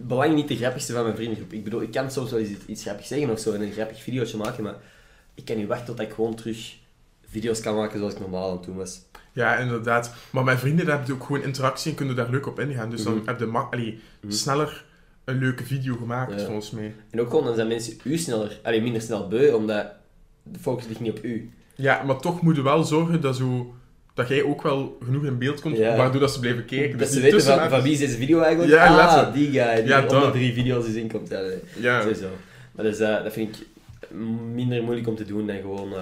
[0.00, 1.52] belang niet de grappigste van mijn vriendengroep.
[1.52, 3.72] Ik bedoel, ik kan soms wel eens iets, iets grappigs zeggen of zo en een
[3.72, 4.74] grappig videootje maken, maar
[5.34, 6.74] ik kan niet wachten totdat ik gewoon terug
[7.30, 9.00] video's kan maken zoals ik normaal aan het doen was.
[9.32, 10.14] Ja, inderdaad.
[10.30, 12.90] Maar mijn vrienden daar hebben ook gewoon interactie en kunnen daar leuk op ingaan.
[12.90, 13.26] Dus dan Mhm.
[13.26, 14.32] heb je allee, Mhm.
[14.32, 14.84] sneller
[15.24, 16.46] een leuke video gemaakt, Ja.
[16.46, 16.94] volgens mij.
[17.10, 19.86] En ook gewoon, dan zijn mensen u sneller, allee, minder snel beu, omdat
[20.42, 21.50] de focus ligt niet op u.
[21.74, 23.74] Ja, maar toch moet je wel zorgen dat, zo,
[24.14, 25.96] dat jij ook wel genoeg in beeld komt, Ja.
[25.96, 26.90] waardoor dat ze blijven kijken.
[26.90, 28.72] dat Dus ze weten van, wie is deze video eigenlijk?
[28.72, 30.32] Ja, ah, die guy, die Ja, er dat.
[30.32, 31.28] drie video's in komt.
[31.28, 31.40] Ja.
[31.80, 32.00] Ja.
[32.00, 32.28] Sowieso.
[32.72, 33.66] Maar dus, eh, dat vind ik
[34.54, 35.92] minder moeilijk om te doen dan gewoon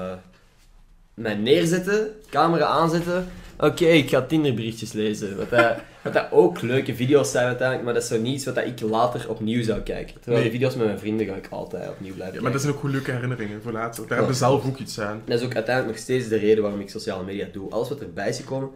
[1.15, 3.27] mij neerzetten, camera aanzetten.
[3.61, 5.37] Oké, ik ga Tinderberichtjes lezen.
[5.37, 8.45] Wat dat, wat dat ook leuke video's zijn uiteindelijk, maar dat is zo niet iets
[8.45, 10.15] wat dat ik later opnieuw zou kijken.
[10.21, 10.51] Terwijl Nee.
[10.51, 12.83] die video's met mijn vrienden ga ik altijd opnieuw blijven Ja, maar dat zijn ook
[12.83, 14.01] leuke herinneringen voor later.
[14.07, 15.23] Daar hebben we zelf ook iets aan.
[15.25, 17.71] Dat is ook uiteindelijk nog steeds de reden waarom ik sociale media doe.
[17.71, 18.71] Alles wat erbij is gekomen,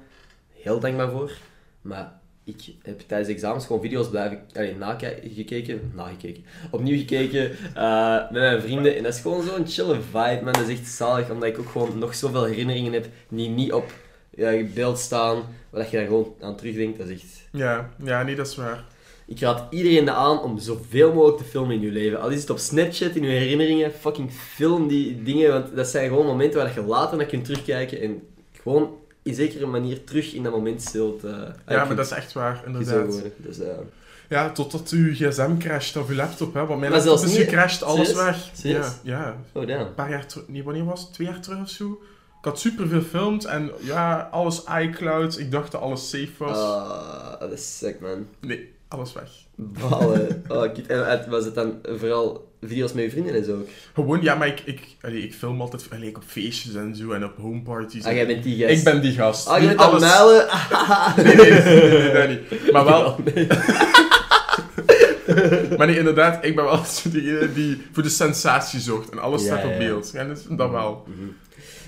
[0.63, 1.31] heel dankbaar voor.
[1.81, 2.13] Maar
[2.45, 8.31] ik heb tijdens de examens gewoon video's blijven allee, nakijken, nagekeken, opnieuw gekeken eh, met
[8.43, 8.97] mijn vrienden.
[8.97, 10.53] En dat is gewoon zo'n chille vibe, man.
[10.53, 13.93] Dat is echt zalig, omdat ik ook gewoon nog zoveel herinneringen heb die niet op
[14.37, 16.99] ja, beeld staan, waar je daar gewoon aan terugdenkt.
[16.99, 17.43] Dat is echt...
[17.53, 18.85] Ja, ja, nee, dat is waar.
[19.27, 22.21] Ik raad iedereen aan om zoveel mogelijk te filmen in je leven.
[22.21, 26.09] Al is het op Snapchat, in je herinneringen, fucking film die dingen, want dat zijn
[26.09, 28.23] gewoon momenten waar je later naar kunt terugkijken en
[28.63, 31.25] gewoon in zekere manier terug in dat moment zult...
[31.25, 31.31] Uh,
[31.69, 33.23] ja, maar dat is echt waar, inderdaad.
[33.37, 33.67] Dus, uh,
[34.29, 36.67] ja, totdat uw gsm crasht of uw laptop, hè.
[36.67, 38.25] Want mijn Maar laptop zelfs is niet- gecrashed, alles Serieus?
[38.25, 38.51] weg.
[38.53, 38.87] Serieus?
[39.03, 39.37] Ja, ja.
[39.53, 39.81] oh, damn.
[39.81, 41.13] Een paar jaar terug, nee, wanneer was het?
[41.13, 42.01] Twee jaar terug of zo?
[42.45, 45.39] Ik had superveel gefilmd en ja, alles iCloud.
[45.39, 46.57] Ik dacht dat alles safe was.
[46.57, 48.27] Ah, dat is sick, man.
[48.41, 49.31] Nee, alles weg.
[49.55, 50.45] Ballen.
[50.49, 50.87] Oh, kid.
[50.87, 53.69] En was het dan vooral video's met je vrienden en zo ook?
[53.95, 57.11] Gewoon, ja, maar ik, ik, allee, ik film altijd allee, ik op feestjes en zo
[57.11, 58.05] en op homeparties.
[58.05, 58.79] Ah, jij bent die gast.
[58.79, 59.47] Ik ben die gast.
[59.47, 60.03] Ah, je bent alles...
[61.25, 62.73] Nee, nee, nee, nee, niet.
[62.73, 63.47] Maar wel, nee.
[65.77, 69.65] maar nee, inderdaad, ik ben wel degene die voor de sensatie zorgt en alles staat
[69.65, 70.11] op beeld.
[70.13, 71.07] Ja, dat, dat wel.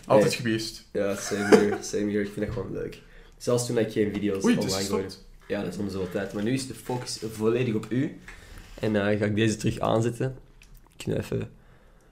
[0.07, 0.40] Altijd Nee.
[0.40, 0.85] geweest.
[0.92, 1.77] Ja, same here.
[1.83, 2.21] Same here.
[2.23, 3.03] Ik vind dat gewoon leuk.
[3.38, 5.05] Zelfs toen ik geen video's Oei, online gooide.
[5.05, 5.25] gestopt.
[5.49, 6.33] Ja, dat is om zoveel tijd.
[6.33, 8.19] Maar nu is de focus volledig op u.
[8.81, 10.37] En eh, ga ik deze terug aanzetten.
[10.97, 11.40] Ik, even...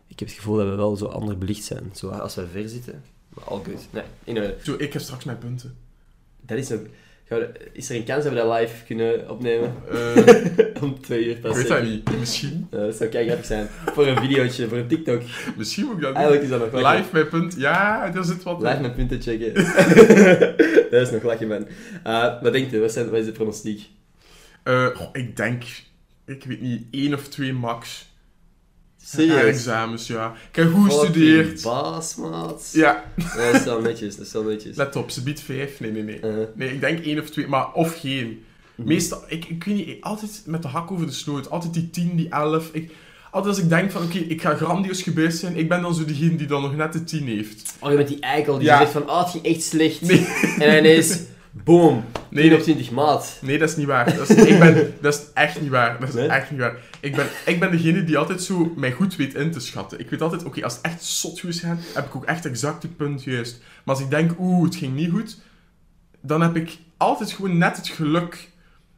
[0.07, 1.90] ik heb het gevoel dat we wel zo ander belicht zijn.
[1.94, 3.02] Zo als we ver zitten.
[3.28, 3.87] Maar all good.
[3.90, 4.57] Nee, in orde.
[4.62, 5.76] Zo, ik heb straks mijn punten.
[6.40, 6.68] Dat is.
[6.68, 6.88] Gaan we-
[7.72, 9.74] Is er een kans dat we dat live kunnen opnemen?
[9.90, 11.56] Eh, Om twee uur ik pas.
[11.56, 12.18] weet dat niet.
[12.18, 12.66] Misschien.
[12.70, 13.68] Eh, dat zou grappig zijn.
[13.68, 15.22] Voor een videootje, voor een TikTok.
[15.56, 16.22] Misschien moet ik dat doen.
[16.22, 16.98] Eigenlijk is dat nog lachen.
[16.98, 17.54] Live mijn punt.
[17.58, 18.62] Ja, daar zit wat.
[18.62, 19.54] Live mijn punten checken.
[20.90, 21.66] dat is nog lachen, man.
[22.02, 22.80] Eh, wat denkt u?
[22.80, 23.88] Wat, zijn, wat is de pronostiek?
[25.12, 25.62] Ik denk,
[26.26, 28.12] ik weet niet, één of twee max.
[29.04, 29.42] Serieus?
[29.44, 30.34] Examens, ja.
[30.50, 31.62] Ik heb goed gestudeerd.
[31.62, 32.70] baas, maat.
[32.72, 33.04] Ja,
[33.36, 34.76] dat is wel netjes, dat is wel netjes.
[34.76, 35.80] let op, ze biedt vijf.
[35.80, 36.20] Nee, nee, nee.
[36.20, 38.44] Eh, Nee, ik denk één of twee, maar of geen.
[38.74, 38.88] Mhm.
[38.88, 41.50] Meestal, ik, ik weet niet, altijd met de hak over de sloot.
[41.50, 42.68] Altijd die 10, die 11.
[42.72, 42.90] Ik,
[43.30, 46.04] altijd als ik denk van, oké, ik ga grandioos gebeurd zijn, ik ben dan zo
[46.04, 47.74] degene die dan nog net de 10 heeft.
[47.80, 48.78] Oh, je bent die eikel die Ja.
[48.78, 50.00] zegt van, oh, het ging echt slecht.
[50.00, 50.26] Nee.
[50.58, 51.20] En ineens,
[51.64, 53.38] boom, 10 Nee, op 20 maat.
[53.42, 54.16] Nee, dat is niet waar.
[54.16, 56.00] Dat is, ik ben, dat is echt niet waar.
[56.00, 56.28] Dat is Nee?
[56.28, 56.76] echt niet waar.
[57.00, 59.98] Ik ben, ik ben degene die altijd zo mij goed weet in te schatten.
[60.00, 62.82] Ik weet altijd, oké, als het echt zot goed gegaan, heb ik ook echt exact
[62.82, 63.58] het punt juist.
[63.84, 65.36] Maar als ik denk, oeh, het ging niet goed,
[66.20, 68.52] dan heb ik altijd gewoon net het geluk.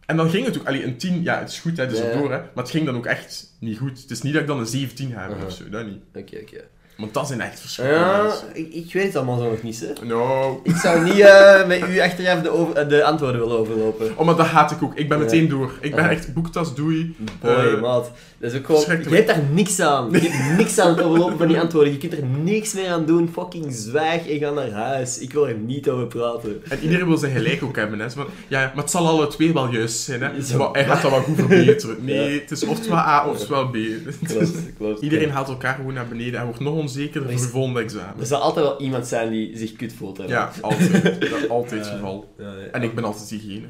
[0.07, 1.99] En dan ging het ook, allee, een 10, ja, het is goed, hè, het is
[1.99, 2.11] Ja, ja.
[2.11, 4.01] erdoor, hè, maar het ging dan ook echt niet goed.
[4.01, 6.03] Het is niet dat ik dan een 17 heb of zo, dat niet.
[6.15, 6.65] Oké, oké.
[6.97, 8.47] Want dat zijn echt verschillende Ja, mensen.
[8.53, 10.07] ik, ik weet het allemaal zo nog niet, hè.
[10.07, 10.61] No.
[10.65, 14.13] Ik zou niet eh, met u achteraf de, over, eh, de antwoorden willen overlopen.
[14.17, 14.95] Oh, maar dat haat ik ook.
[14.95, 15.25] Ik ben Ja.
[15.25, 15.73] meteen door.
[15.81, 17.17] Ik ben echt boektas, doei.
[17.41, 18.11] Boy, Eh, maat.
[18.39, 18.81] Dat is ook gewoon...
[18.81, 19.27] Je verschrikkelijk.
[19.27, 20.09] hebt daar niks aan.
[20.11, 21.93] Je hebt niks aan het overlopen van die antwoorden.
[21.93, 23.31] Je kunt er niks meer aan doen.
[23.33, 25.19] Fucking zwijg en ga naar huis.
[25.19, 26.63] Ik wil er niet over praten.
[26.69, 27.99] En iedereen wil zijn gelijk ook hebben.
[27.99, 28.09] Hè.
[28.09, 30.21] Zo van, ja, maar het zal alle twee wel juist zijn.
[30.23, 30.29] Hè.
[30.59, 31.97] Maar hij gaat dat wel goed verbeteren.
[32.05, 33.75] Nee, het is oftewel A oftewel B.
[33.75, 35.03] Het is- Klopt, klopt.
[35.03, 37.85] iedereen haalt elkaar gewoon naar beneden en wordt nog onzekerder Er voor het volgende Er
[37.85, 38.27] examen.
[38.27, 40.17] zal altijd wel iemand zijn die zich kut voelt.
[40.19, 40.25] Hè.
[40.25, 41.03] Ja, altijd.
[41.31, 42.35] Dat is altijd het geval.
[42.39, 42.67] Ja, ja.
[42.73, 43.67] En ik ben altijd diegene.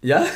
[0.00, 0.26] Ja?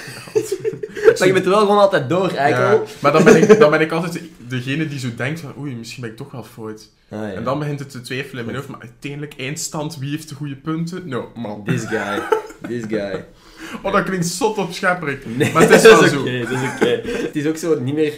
[1.19, 2.61] Maar je bent er wel gewoon altijd door, eikel.
[2.63, 5.75] Ja, maar dan ben, ik, dan ben ik altijd degene die zo denkt van oei,
[5.75, 6.91] misschien ben ik toch wel fout.
[7.09, 7.33] Ah, ja.
[7.33, 8.69] En dan begint het te twijfelen in mijn hoofd.
[8.69, 11.09] Maar uiteindelijk, eindstand, wie heeft de goede punten?
[11.09, 11.65] Nou, man.
[11.65, 12.23] This guy.
[12.69, 13.25] This guy.
[13.83, 15.27] Oh, dat klinkt zot op schepperik.
[15.37, 16.25] Nee, Maar het is wel is zo.
[16.25, 17.01] is oké.
[17.05, 18.13] Het is ook zo niet meer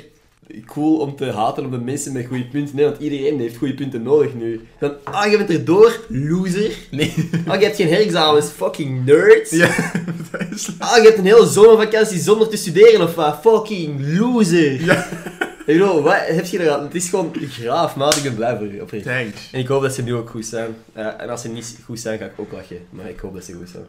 [0.66, 2.76] cool om te haten op de mensen met goede punten.
[2.76, 4.60] Nee, want iedereen heeft goede punten nodig nu.
[4.78, 6.70] Van, ah, je bent erdoor, loser.
[6.90, 7.14] Nee.
[7.46, 9.50] Ah, je hebt geen herexamens, fucking nerd.
[9.50, 9.74] Ja,
[10.30, 10.68] dat is...
[10.78, 13.38] Ah, je hebt een hele zomervakantie zonder te studeren of wat?
[13.40, 14.84] Fucking loser.
[14.84, 15.08] Ja.
[15.66, 16.82] Ik bedoel, wat heb je er aan?
[16.82, 18.16] Het is gewoon graaf, maat.
[18.16, 19.04] Ik ben blij voor oprecht.
[19.04, 19.48] Thanks.
[19.52, 20.74] En ik hoop dat ze nu ook goed zijn.
[20.94, 22.80] Ja, en als ze niet goed zijn, ga ik ook lachen.
[22.90, 23.86] Maar ik hoop dat ze goed zijn.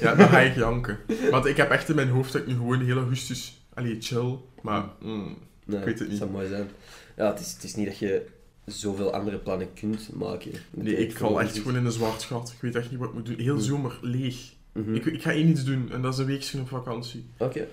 [0.00, 0.98] Ja, dan ga ik janken.
[1.30, 3.62] Want ik heb echt in mijn hoofd dat ik nu gewoon heel augustus...
[3.74, 4.36] Allee, chill.
[4.62, 4.84] Maar...
[5.00, 5.36] mm,
[5.70, 6.18] Nee, Ik weet het niet.
[6.18, 6.68] zou mooi zijn.
[7.16, 8.26] Ja, het is, het is niet dat je
[8.66, 10.50] zoveel andere plannen kunt maken.
[10.70, 12.52] nee, ik val echt gewoon in een zwart gat.
[12.56, 13.38] Ik weet echt niet wat ik moet doen.
[13.38, 13.60] Heel Hm.
[13.62, 14.36] zomer, leeg.
[14.72, 14.94] Mhm.
[14.94, 15.88] Ik, ik ga één iets doen.
[15.92, 17.24] En dat is een weekje op vakantie.
[17.36, 17.66] Oké.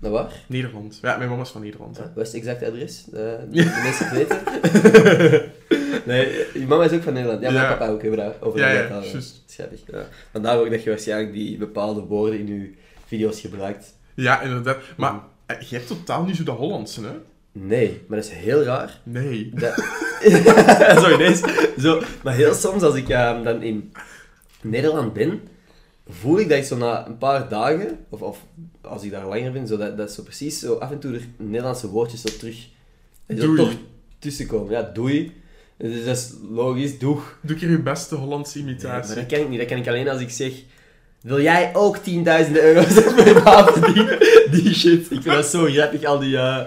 [0.00, 0.32] Nou waar?
[0.48, 0.98] Nederland.
[1.02, 1.96] Ja, mijn mama is van Nederland.
[1.96, 3.04] Ja, wat is het exacte adres?
[3.10, 4.42] De, de mensen het weten.
[6.10, 7.42] nee, je mama is ook van Nederland.
[7.42, 7.70] Ja, mijn Ja.
[7.74, 8.34] papa ook daar.
[8.40, 9.42] Over Ja, dat juist.
[9.46, 9.80] Schattig.
[9.90, 10.08] Ja.
[10.32, 12.72] Vandaar ook dat je waarschijnlijk die bepaalde woorden in je
[13.06, 13.94] video's gebruikt.
[14.14, 14.78] Ja, inderdaad.
[14.96, 15.22] Maar Mhm.
[15.46, 17.12] eh, je hebt totaal niet zo de Hollandse, hè?
[17.56, 19.00] Nee, maar dat is heel raar.
[19.02, 19.50] Nee.
[19.54, 19.74] Dat...
[21.02, 21.40] zo ineens.
[21.78, 22.02] Zo.
[22.22, 23.92] Maar heel soms als ik ehm, dan in
[24.62, 25.40] Nederland ben,
[26.08, 28.44] voel ik dat ik zo na een paar dagen, of, of
[28.80, 31.28] als ik daar langer ben, zo dat, dat zo precies zo af en toe er
[31.36, 32.68] Nederlandse woordjes zo terug
[33.26, 33.56] er Doei.
[33.56, 33.72] toch
[34.18, 34.70] tussenkomen.
[34.72, 35.32] Ja, doei.
[35.76, 37.38] Dus dat is logisch, doeg.
[37.42, 39.14] Doe keer je beste Hollandse Ja, maar imitatie.
[39.14, 39.58] dat kan ik niet.
[39.58, 40.52] Dat kan ik alleen als ik zeg...
[41.24, 42.02] Wil jij ook 10.000
[42.52, 44.18] euro's per maand verdienen?
[44.50, 45.00] Die shit.
[45.00, 46.60] Ik vind dat zo grappig, al die, uh,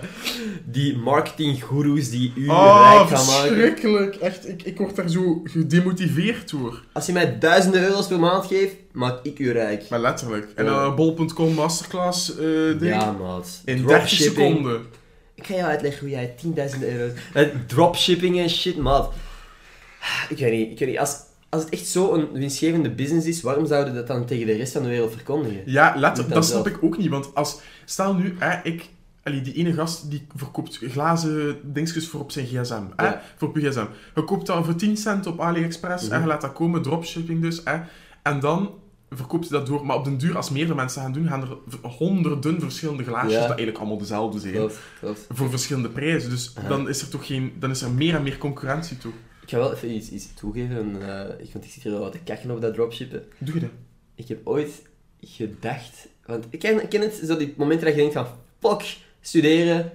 [0.66, 3.48] die marketinggoeroes die u Oh, rijk gaan maken.
[3.48, 4.16] verschrikkelijk.
[4.16, 6.84] Echt, ik, ik word daar zo gedemotiveerd door.
[6.94, 9.90] Als je mij duizenden euro's per maand geeft, maak ik u rijk.
[9.90, 10.48] Maar letterlijk.
[10.56, 10.84] En Ja.
[10.84, 12.38] dan bol.com masterclass eh
[12.80, 12.80] ding.
[12.80, 13.62] Ja, maat.
[13.66, 14.48] In 30 Dropshipping.
[14.56, 14.82] seconden.
[15.36, 17.12] Ik ga jou uitleggen hoe jij 10.000 euro's...
[17.34, 19.14] Eh, Dropshipping en shit, maat.
[20.30, 20.98] Ik weet niet, ik weet niet.
[21.00, 21.16] Als,
[21.50, 24.74] als het echt zo een winstgevende business is, waarom zouden dat dan tegen de rest
[24.74, 25.62] van de wereld verkondigen?
[25.66, 26.34] Ja, letterlijk.
[26.36, 27.10] dat snap ik ook niet.
[27.10, 27.60] Want als...
[27.86, 28.90] Stel nu, hè, ik...
[29.24, 32.82] Allee, die ene gast die verkoopt glazen dingetjes voor op zijn gsm.
[32.96, 33.22] Hè, Ja.
[33.38, 33.86] voor op je gsm.
[34.16, 36.14] Je koopt dat voor 10 cent op AliExpress Mhm.
[36.14, 37.62] en je laat dat komen, dropshipping dus.
[37.64, 37.78] Hè,
[38.24, 38.72] en dan
[39.10, 39.86] verkoopt hij dat door.
[39.86, 41.58] Maar op den duur, als meerdere mensen gaan doen, gaan er
[41.90, 43.40] honderden verschillende glaasjes, Ja.
[43.40, 45.26] dat eigenlijk allemaal dezelfde zijn, Klopt, klopt.
[45.30, 46.30] voor verschillende prijzen.
[46.30, 46.68] Dus Aha.
[46.68, 47.54] dan is er toch geen...
[47.60, 49.12] Dan is er meer en meer concurrentie toe.
[49.48, 50.96] Ik ga wel even iets, iets toegeven,
[51.40, 53.24] ik- want ik zit hier al wat te kakken op dat dropshippen.
[53.38, 53.70] Doe je dat?
[54.16, 54.72] Ik heb ooit
[55.22, 58.28] gedacht, want ik ken, ik ken het, zo die momenten dat je denkt van,
[58.60, 59.92] fuck, studeren,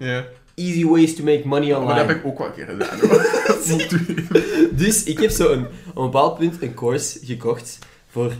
[0.54, 1.98] easy ways to make money Maar online.
[1.98, 2.98] dat heb ik ook wel een keer gedaan.
[3.00, 4.76] hoor.
[4.82, 8.32] Dus ik heb zo een, op een bepaald punt een course gekocht voor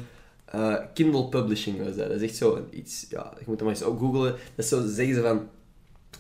[0.45, 1.79] eh, Kindle Publishing.
[1.85, 2.09] Was dat.
[2.09, 4.31] dat is echt zo een, iets, ja, je moet dat maar eens opgoogelen.
[4.33, 5.49] Dat is zo, zeggen ze van,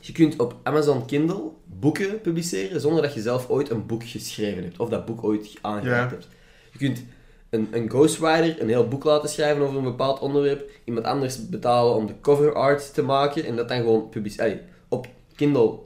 [0.06, 4.62] je kunt op Amazon Kindle boeken publiceren zonder dat je zelf ooit een boek geschreven
[4.62, 4.78] hebt.
[4.78, 6.16] Of dat boek ooit aangeraakt Ja.
[6.16, 6.28] hebt.
[6.72, 7.04] Je kunt
[7.50, 10.70] een, een ghostwriter een heel boek laten schrijven over een bepaald onderwerp.
[10.84, 13.44] Iemand anders betalen om de cover art te maken.
[13.44, 14.60] En dat dan gewoon publiceren.
[14.88, 15.78] Op Kindle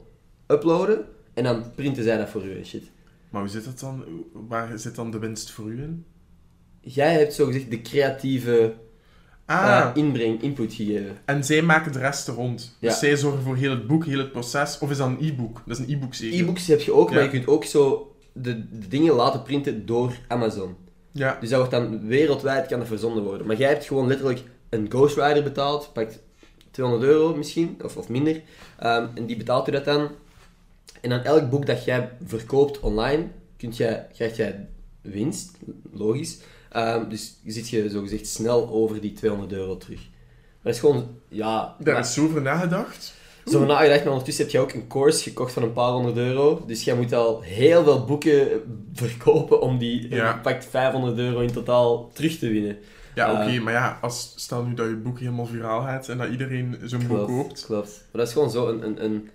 [0.47, 1.05] uploaden.
[1.33, 2.83] En dan printen zij dat voor u en shit.
[3.29, 4.03] Maar hoe zit dat dan?
[4.33, 6.05] Waar zit dan de winst voor u in?
[6.81, 8.73] Jij hebt zogezegd de creatieve
[9.47, 11.17] Ah, inbreng, input gegeven.
[11.25, 12.77] en zij maken de rest er rond.
[12.79, 12.89] Ja.
[12.89, 14.79] Dus zij zorgen voor heel het boek, heel het proces.
[14.79, 15.61] Of is dat een e-book?
[15.65, 16.39] Dat is een e-book zeker?
[16.39, 20.17] E-books heb je ook, maar je kunt ook zo de, de dingen laten printen door
[20.27, 20.75] Amazon.
[21.11, 21.37] Ja.
[21.39, 23.47] Dus dat wordt dan wereldwijd kan dat verzonden worden.
[23.47, 26.19] Maar jij hebt gewoon letterlijk een ghostwriter betaald, pakt
[26.71, 28.41] 200 euro misschien, of, of minder.
[28.79, 30.09] Ehm, en die betaalt u dat dan.
[31.01, 34.67] En aan elk boek dat jij verkoopt online, kunt jij, krijg jij
[35.01, 35.57] winst,
[35.91, 36.39] logisch.
[36.77, 39.99] Ehm, dus zit je zogezegd snel over die 200 euro terug.
[39.99, 41.75] Maar dat is gewoon, ja...
[41.79, 43.13] Daar maar- is zo over nagedacht.
[43.45, 46.63] Zo nagedacht, maar ondertussen heb je ook een course gekocht van een paar honderd euro.
[46.67, 48.47] Dus jij moet al heel veel boeken
[48.93, 50.35] verkopen om die Ja.
[50.35, 52.77] eh, pakt 500 euro in totaal terug te winnen.
[53.15, 53.47] Ja, Eh.
[53.47, 56.77] oké, maar ja, als, stel nu dat je boek helemaal viraal gaat en dat iedereen
[56.83, 57.65] zo'n boek koopt.
[57.65, 57.89] Klopt.
[57.89, 59.29] Maar dat is gewoon zo een, een, een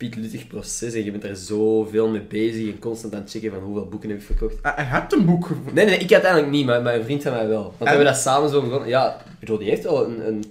[0.00, 3.60] pietluttig proces en je bent er zoveel mee bezig en constant aan het checken van
[3.60, 4.62] hoeveel boeken heb ik verkocht.
[4.62, 5.74] Ah, je hebt een boek gevonden.
[5.74, 7.62] Nee, nee, ik uiteindelijk niet, maar mijn vriend van mij wel.
[7.62, 7.88] Want we En?
[7.88, 8.88] hebben dat samen zo begonnen.
[8.88, 10.44] Ja, ik bedoel, die heeft wel een, een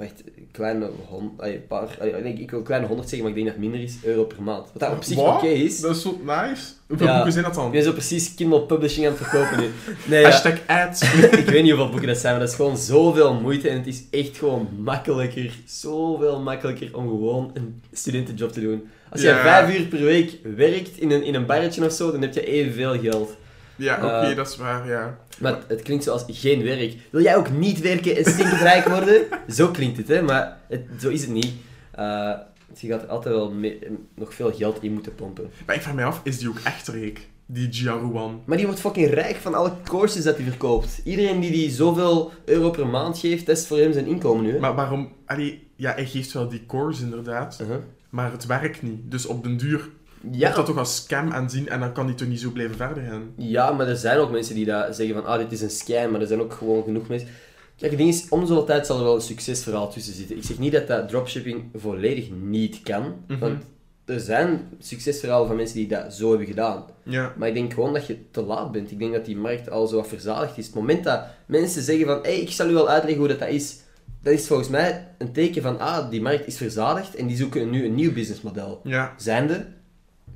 [0.00, 1.36] wacht, kleine hond,
[1.68, 3.96] paar, ik ik wil een kleine 100 zeggen, maar ik denk dat het minder is,
[4.04, 4.66] euro per maand.
[4.72, 5.80] Wat dat op zich oké is.
[5.80, 6.62] Dat is zo nice.
[6.86, 7.14] Hoeveel Ja.
[7.14, 7.70] boeken zijn dat dan?
[7.70, 9.66] ben zo precies Kindle Publishing aan het verkopen nu.
[10.06, 11.02] Nee, ja, Hashtag ads.
[11.42, 13.86] ik weet niet hoeveel boeken dat zijn, maar dat is gewoon zoveel moeite en het
[13.86, 18.88] is echt gewoon makkelijker, zoveel makkelijker om gewoon een studentenjob te doen.
[19.10, 19.42] Als jij Ja.
[19.42, 22.46] vijf uur per week werkt in een, in een barretje of zo, dan heb je
[22.46, 23.36] evenveel geld.
[23.80, 24.36] Ja, oké, Eh.
[24.36, 25.18] dat is waar, ja.
[25.38, 26.94] Maar het, het klinkt zoals geen werk.
[27.10, 29.22] Wil jij ook niet werken en stinkend rijk worden?
[29.56, 30.22] Zo klinkt het, hè?
[30.22, 31.52] Maar het, zo is het niet.
[31.92, 32.32] Eh,
[32.78, 33.78] je gaat er altijd wel mee-
[34.14, 35.50] nog veel geld in moeten pompen.
[35.66, 37.28] Maar ik vraag mij af, is die ook echt rijk?
[37.46, 38.42] Die Jiaruwan.
[38.46, 41.00] Maar die wordt fucking rijk van alle courses dat hij verkoopt.
[41.04, 44.52] Iedereen die die zoveel euro per maand geeft, dat is voor hem zijn inkomen nu.
[44.52, 44.58] Hè?
[44.58, 45.12] Maar waarom...
[45.26, 47.76] Allee, ja, hij geeft wel die course inderdaad, Uh-huh.
[48.10, 49.10] maar het werkt niet.
[49.10, 49.88] Dus op den duur
[50.30, 50.54] Ja.
[50.54, 53.32] dat toch als scam aanzien en dan kan hij toch niet zo blijven verder gaan.
[53.36, 56.10] ja, maar er zijn ook mensen die dat zeggen van, ah, dit is een scam,
[56.10, 57.28] maar er zijn ook gewoon genoeg mensen...
[57.76, 60.36] Kijk, het ding is, om zoveel tijd zal er wel een succesverhaal tussen zitten.
[60.36, 63.38] Ik zeg niet dat dat dropshipping volledig niet kan, Mhm.
[63.38, 63.62] want
[64.04, 66.84] er zijn succesverhalen van mensen die dat zo hebben gedaan.
[67.02, 67.32] Ja.
[67.36, 68.90] Maar ik denk gewoon dat je te laat bent.
[68.90, 70.66] Ik denk dat die markt al zo wat verzadigd is.
[70.66, 73.48] Het moment dat mensen zeggen van, hey, ik zal u wel uitleggen hoe dat, dat
[73.48, 73.76] is,
[74.22, 77.70] dat is volgens mij een teken van, ah, die markt is verzadigd en die zoeken
[77.70, 78.80] nu een nieuw businessmodel.
[78.84, 79.14] Ja.
[79.16, 79.66] Zijnde,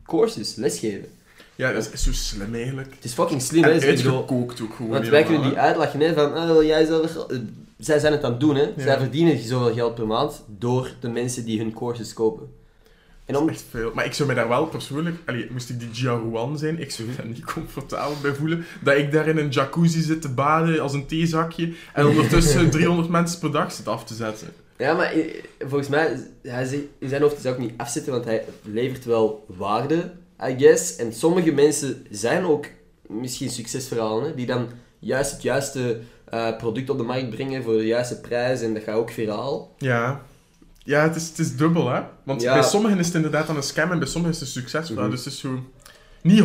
[0.06, 1.08] courses, lesgeven.
[1.56, 2.94] ja, dat is zo slim eigenlijk.
[2.94, 3.70] Het is fucking slim, hè?
[3.70, 7.26] Uitgekookt ook gewoon want wij kunnen die uitlachen, hè, van, wil jij geld...
[7.30, 7.38] Eh,
[7.78, 8.62] Zij zijn het aan het doen, hè.
[8.62, 8.82] Ja.
[8.82, 12.48] Zij verdienen zoveel geld per maand door de mensen die hun courses kopen.
[13.24, 13.48] En om...
[13.48, 13.90] Echt veel.
[13.94, 15.16] Maar ik zou mij daar wel persoonlijk...
[15.26, 18.64] Allee, moest ik die Jiaruwan zijn, ik zou me daar niet comfortabel bij voelen.
[18.80, 23.08] Dat ik daar in een jacuzzi zit te baden als een theezakje en ondertussen 300
[23.08, 24.48] mensen per dag zit af te zetten.
[24.78, 25.12] Ja, maar
[25.58, 29.04] volgens mij, hij zegt, in zijn hoofd is hij ook niet afzetten, want hij levert
[29.04, 30.10] wel waarde,
[30.48, 30.96] I guess.
[30.96, 32.66] En sommige mensen zijn ook
[33.06, 37.72] misschien succesverhalen, hè, die dan juist het juiste eh, product op de markt brengen voor
[37.76, 39.74] de juiste prijs en dat gaat ook viraal.
[39.78, 40.22] Ja.
[40.78, 42.00] Ja, het is, het is dubbel, hè.
[42.22, 42.52] Want Ja.
[42.54, 45.04] bij sommigen is het inderdaad dan een scam en bij sommigen is het een succesverhaal.
[45.06, 45.14] Mhm.
[45.14, 45.58] Dus het is zo...
[46.22, 46.40] Niet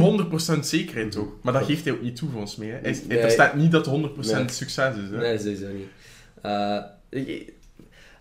[0.55, 1.33] 100% zekerheid ook.
[1.41, 2.67] Maar dat geeft hij ook niet toe, volgens mij.
[2.67, 2.79] Hè.
[2.81, 3.19] Hij, Nee.
[3.19, 4.49] verstaat niet dat het 100% Nee.
[4.49, 5.09] succes is.
[5.09, 5.17] Hè.
[5.17, 5.87] Nee, sowieso niet.
[6.41, 6.77] Eh,
[7.09, 7.53] ik-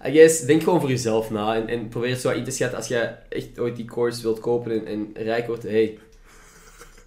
[0.07, 2.79] I guess, denk gewoon voor jezelf na en, en probeer het zo in te schatten.
[2.79, 5.99] Als jij echt ooit die course wilt kopen en, en rijk wordt, hey,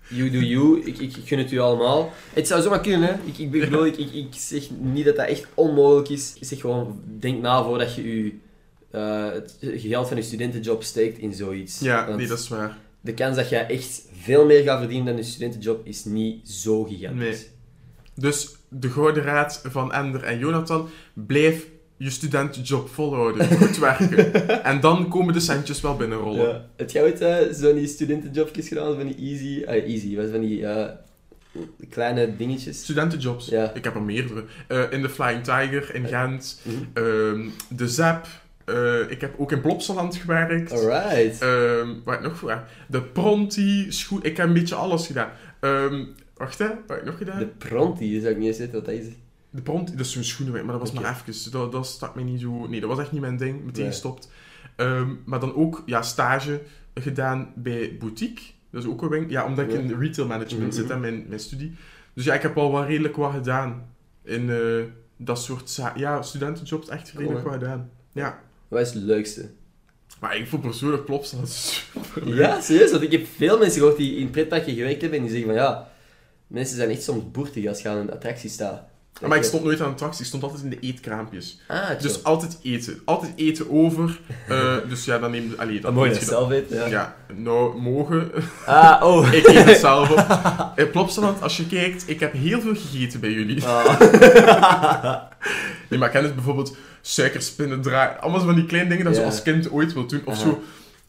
[0.09, 0.79] you do you.
[0.79, 2.11] Ik, ik, ik gun het u allemaal.
[2.33, 3.13] Het zou zomaar kunnen, hè.
[3.25, 6.33] Ik, ik bedoel, ik, ik, ik zeg niet dat dat echt onmogelijk is.
[6.39, 8.33] Ik zeg gewoon, denk na voordat je je,
[8.91, 11.79] eh, het geld van je studentenjob steekt in zoiets.
[11.79, 12.77] Ja, Want nee, dat is waar.
[13.01, 16.83] de kans dat jij echt veel meer gaat verdienen dan je studentenjob is niet zo
[16.83, 17.19] gigantisch.
[17.19, 17.47] Nee.
[18.15, 21.65] Dus de gouden raad van Ender en Jonathan, blijf
[22.03, 23.47] je studentenjob volhouden.
[23.57, 24.33] Goed werken.
[24.63, 26.47] en dan komen de centjes wel binnenrollen.
[26.47, 26.65] Ja.
[26.75, 28.95] Heb jij ooit eh, zo'n die studentenjobjes gedaan?
[28.95, 29.63] Van die easy...
[29.65, 30.89] ah, easy, wat van die eh,
[31.89, 32.79] kleine dingetjes?
[32.79, 33.47] Studentenjobs.
[33.47, 33.73] Ja.
[33.73, 34.43] Ik heb er meerdere.
[34.67, 36.61] Eh, in de Flying Tiger in Gent.
[36.63, 36.75] Mhm.
[36.93, 38.27] Ehm, de ZAP.
[38.65, 40.71] Eh, ik heb ook in Plopsaland gewerkt.
[40.71, 41.41] Alright.
[41.41, 42.63] Ehm, wat heb ik nog voor?
[42.87, 44.23] De Pronti, schoen.
[44.23, 45.29] Ik heb een beetje alles gedaan.
[45.59, 47.39] Ehm, wacht hè, wat heb ik nog gedaan?
[47.39, 49.05] De De, Pronti, zou ik niet eens weten wat dat is.
[49.63, 51.01] Pronti, dat is zo'n schoenenwijk, maar dat was Oké.
[51.01, 51.51] maar even.
[51.51, 52.67] Dat, dat stak me niet zo...
[52.67, 53.63] Nee, dat was echt niet mijn ding.
[53.65, 53.91] Meteen Nee.
[53.91, 54.29] gestopt.
[54.75, 56.61] Ehm, maar dan ook ja, stage
[56.93, 58.43] gedaan bij Boutique.
[58.69, 59.29] Dat is ook een winkel.
[59.31, 60.75] Ja, omdat ik in retail management Mhm.
[60.81, 61.75] zit, hè, mijn, mijn studie.
[62.13, 63.85] Dus ja, ik heb al wel redelijk wat gedaan.
[64.23, 64.57] In eh,
[65.17, 67.59] dat soort ja, studentenjobs echt redelijk Cool, hè?
[67.59, 67.89] wat gedaan.
[68.11, 68.39] Ja.
[68.67, 69.49] Wat is het leukste?
[70.19, 72.37] Maar ik vond persoonlijk Plopsa dat is super leuk.
[72.37, 72.91] Ja, serieus?
[72.91, 75.61] Want ik heb veel mensen gehoord die in pretparken gewerkt hebben en die zeggen van
[75.63, 75.91] ja,
[76.47, 78.89] mensen zijn echt soms boertig als je aan een attractie staat.
[79.27, 81.59] Maar ik stond nooit aan de attractie, ik stond altijd in de eetkraampjes.
[81.67, 81.99] Ah.
[81.99, 83.01] Dus altijd eten.
[83.05, 84.19] Altijd eten over.
[84.47, 85.57] Eh, dus ja, dan neem je...
[85.57, 86.85] Allee, Dan moet je dat zelf weten, ja.
[86.85, 88.31] Ja, nou, mogen.
[88.65, 89.33] Ah, oh.
[89.33, 90.79] ik eet het zelf op.
[90.79, 93.65] In Plopsaland, als je kijkt, ik heb heel veel gegeten bij jullie.
[93.65, 95.21] Ah.
[95.89, 98.21] Nee, maar ik ken het bijvoorbeeld suikerspinnen draaien.
[98.21, 100.21] Allemaal van die kleine dingen dat je als kind ooit wilt doen.
[100.25, 100.61] Of zo...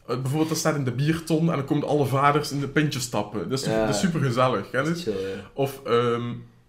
[0.07, 3.03] eh, bijvoorbeeld, dat staat in de bierton en dan komen alle vaders in de pintjes
[3.03, 3.49] stappen.
[3.49, 3.85] Dat is, Ja.
[3.85, 4.69] dat is super gezellig.
[4.69, 5.01] Ken je het?
[5.01, 5.49] Chill, ja.
[5.53, 6.23] Of, ehm,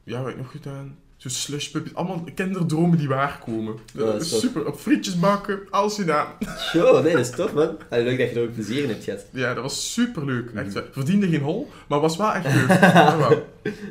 [0.04, 0.96] ja, wat heb ik nog gedaan?
[1.24, 1.94] Zo slushpuppies.
[1.94, 3.74] Allemaal kinderdromen die waarkomen.
[3.92, 4.40] Ja, dat dat is is tof.
[4.40, 4.66] super.
[4.66, 6.26] Op frietjes bakken, alles gedaan.
[6.72, 7.76] Nee, dat is tof, man.
[7.90, 9.26] Allee, leuk dat je er ook plezier in hebt gehad.
[9.32, 10.50] Ja, dat was super leuk.
[10.54, 10.74] Echt.
[10.74, 10.84] Mhm.
[10.90, 12.68] Verdiende geen hol, maar was wel echt leuk.
[12.80, 13.46] Ja, wel.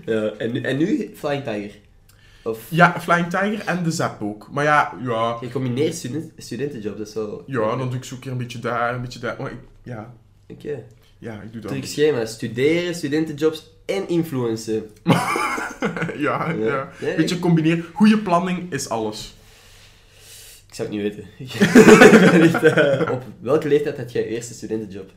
[0.05, 1.71] Ja, en, nu- en nu Flying Tiger.
[2.43, 4.47] Of ja, Flying Tiger en de Zap ook.
[4.51, 7.43] Maar ja, ja, je combineert student, studentenjob, dat is wel...
[7.47, 9.35] ja, dan doe ik zo een keer een beetje daar, een beetje daar.
[9.41, 10.13] Maar ik, ja,
[10.47, 10.83] Oké.
[11.23, 11.71] Ja, ik doe dat.
[11.71, 14.89] Druk schema, studeren, studentenjobs en influencen.
[16.17, 16.91] ja, ja.
[17.01, 17.85] Nee, Beetje combineren.
[17.93, 19.33] Goede planning is alles.
[20.67, 21.25] Ik zou het niet weten.
[22.41, 25.11] Echt, eh, op welke leeftijd had jij je eerste studentenjob?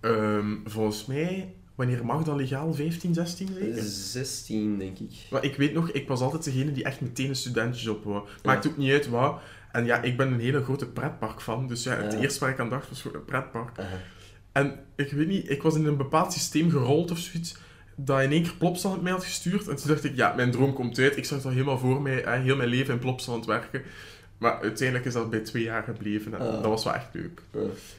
[0.00, 2.74] Ehm, volgens mij, wanneer mag dat legaal?
[2.74, 3.82] 15, 16 zeker?
[3.82, 5.10] 16, denk ik.
[5.30, 8.16] Maar ik weet nog, ik was altijd degene die echt meteen een studentenjob wou.
[8.26, 8.32] Ja.
[8.42, 9.40] Maakt ook niet uit wat.
[9.72, 11.68] En ja, ik ben een hele grote pretpark fan.
[11.68, 12.18] Dus ja, het Ja.
[12.18, 13.70] eerste waar ik aan dacht was voor een pretpark.
[14.52, 17.56] En ik weet niet, ik was in een bepaald systeem gerold of zoiets.
[17.96, 19.68] Dat in één keer Plopsaland mij had gestuurd.
[19.68, 21.16] En toen dacht ik, ja, mijn droom komt uit.
[21.16, 23.82] Ik zag dat helemaal voor mij, hè, heel mijn leven in Plopsaland werken.
[24.38, 26.34] Maar uiteindelijk is dat bij twee jaar gebleven.
[26.34, 26.52] En Ah.
[26.52, 27.42] dat was wel echt leuk.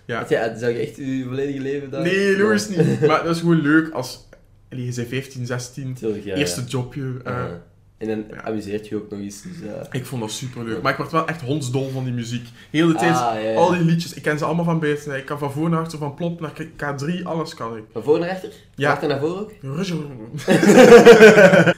[0.05, 0.25] Ja.
[0.29, 0.57] Ja.
[0.57, 2.01] Zou je echt je volledige leven daar...
[2.01, 3.01] Nee, Louis niet.
[3.07, 4.27] Maar dat is gewoon leuk als...
[4.71, 6.35] Allee, je bent 15, 16, Tuurlijk, ja.
[6.35, 6.67] eerste ja.
[6.67, 7.13] jobje.
[7.23, 7.61] eh, Aha.
[7.99, 8.43] En dan ja.
[8.43, 9.41] amuseert je ook nog eens.
[9.41, 9.87] Dus, ja.
[9.91, 10.81] Ik vond dat super leuk.
[10.81, 12.47] Maar ik werd wel echt hondsdol van die muziek.
[12.69, 13.55] Heel de tijd, Ah, ja, ja.
[13.55, 15.17] al die liedjes, ik ken ze allemaal van buiten.
[15.17, 17.83] Ik kan van voor naar achter, van plop naar K3, alles kan ik.
[17.91, 18.51] Van voor naar achter?
[18.75, 18.91] Ja.
[18.91, 19.51] Achter naar voor ook?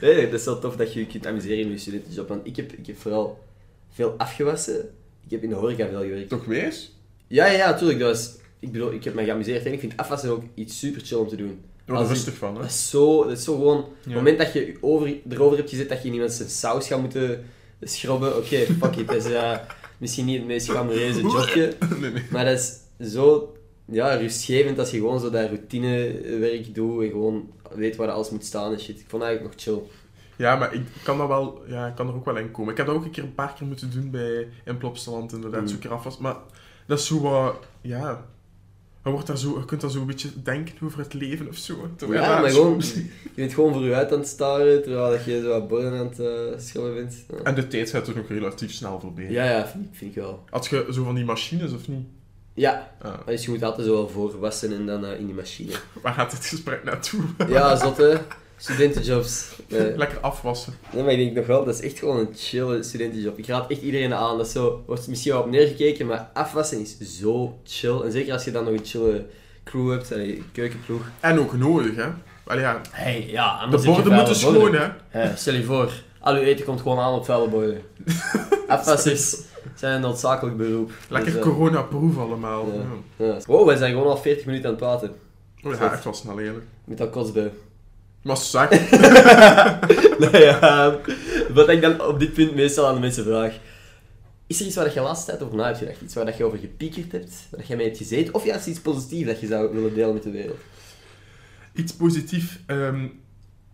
[0.00, 2.28] Nee, dat is wel tof dat je je kunt amuseren in je studentenjob.
[2.28, 3.44] Want ik heb, ik heb vooral
[3.90, 4.80] veel afgewassen.
[5.24, 6.28] Ik heb in de horeca veel gewerkt.
[6.28, 6.96] Toch wees?
[7.26, 7.98] Ja, ja, ja, natuurlijk.
[7.98, 11.02] Dat was, ik bedoel, ik heb me geamuseerd en ik vind afwassen ook iets super
[11.04, 11.60] chill om te doen.
[11.86, 12.60] Ik- rustig van, hè?
[12.60, 13.76] Dat is zo, dat is zo gewoon...
[13.76, 13.84] Ja.
[14.04, 16.86] het moment dat je je over, erover hebt gezet dat je in iemand zijn saus
[16.86, 17.44] gaat moeten
[17.80, 19.06] schrobben, oké, fuck it.
[19.06, 19.58] Dat is eh,
[19.98, 22.22] misschien niet het meest glamoureuze jobje, nee, nee.
[22.30, 22.78] maar dat is
[23.12, 28.30] zo ja, rustgevend als je gewoon zo dat routinewerk doet en gewoon weet waar alles
[28.30, 29.00] moet staan en shit.
[29.00, 29.82] Ik vond dat eigenlijk nog chill.
[30.36, 32.70] Ja, maar ik kan, dat wel, ja, ik kan er ook wel in komen.
[32.70, 35.60] Ik heb dat ook een keer een paar keer moeten doen bij in Plopsaland, inderdaad,
[35.60, 35.68] Mm.
[35.68, 36.18] zo'n keer afwas.
[36.18, 36.36] Maar
[36.86, 38.24] dat is zo wat, ja...
[39.04, 41.56] Je, wordt daar zo, je kunt daar zo een beetje denken over het leven of
[41.56, 41.74] zo.
[41.96, 42.78] terwijl Ja, maar gewoon,
[43.22, 45.92] je bent gewoon voor je uit aan het staren, terwijl dat je zo wat borden
[45.92, 46.26] aan het eh,
[46.58, 47.24] schrobben bent.
[47.30, 47.36] Ja.
[47.42, 49.30] En de tijd gaat er ook relatief snel voorbij.
[49.30, 50.44] Ja, ja, vind, ik- vind ik wel.
[50.50, 52.06] Had je zo van die machines of niet?
[52.54, 55.34] Ja, Ah, dus je moet altijd zo wel voor wassen en dan eh, in die
[55.34, 55.72] machine.
[56.02, 57.20] waar gaat dit gesprek naartoe?
[57.48, 58.20] Ja, zotte.
[58.62, 59.50] Studentenjobs.
[59.68, 59.96] Nee.
[59.96, 60.74] Lekker afwassen.
[60.92, 63.38] nee, maar ik denk nog wel, dat is echt gewoon een chille studentenjob.
[63.38, 64.36] Ik raad echt iedereen aan.
[64.36, 68.00] Dat is zo, wordt misschien wel op neergekeken, maar afwassen is zo chill.
[68.00, 69.26] En zeker als je dan nog een chille
[69.64, 71.10] crew hebt, een keukenploeg.
[71.20, 72.08] En ook nodig, hè?
[72.44, 74.74] Wel ja, Hey, ja, de borden moeten schoon,
[75.08, 75.36] hè?
[75.36, 77.82] Stel je voor, al uw eten komt gewoon aan op vuile borden.
[78.68, 79.36] Afwassers
[79.74, 80.92] zijn een noodzakelijk beroep.
[81.08, 82.66] Lekker Dus, eh, corona-proof allemaal.
[83.18, 83.26] Ja.
[83.26, 83.38] Ja.
[83.46, 85.14] Wow, wij zijn gewoon al 40 minuten aan het praten.
[85.62, 86.64] Oh ja, echt wel snel eerlijk.
[86.84, 87.50] Met dat kotsbui.
[88.22, 88.70] Maar zak.
[90.30, 90.98] nee, ja,
[91.54, 93.58] wat ik dan op dit punt meestal aan de mensen vraag.
[94.46, 96.00] Is er iets waar je laatst tijd over na hebt gedacht?
[96.00, 97.32] Iets waar dat je over gepiekerd hebt?
[97.50, 98.34] Waar je mee hebt gezeten?
[98.34, 100.58] Of juist iets positiefs dat je zou willen delen met de wereld?
[101.74, 102.58] Iets positiefs.
[102.66, 103.06] ehm,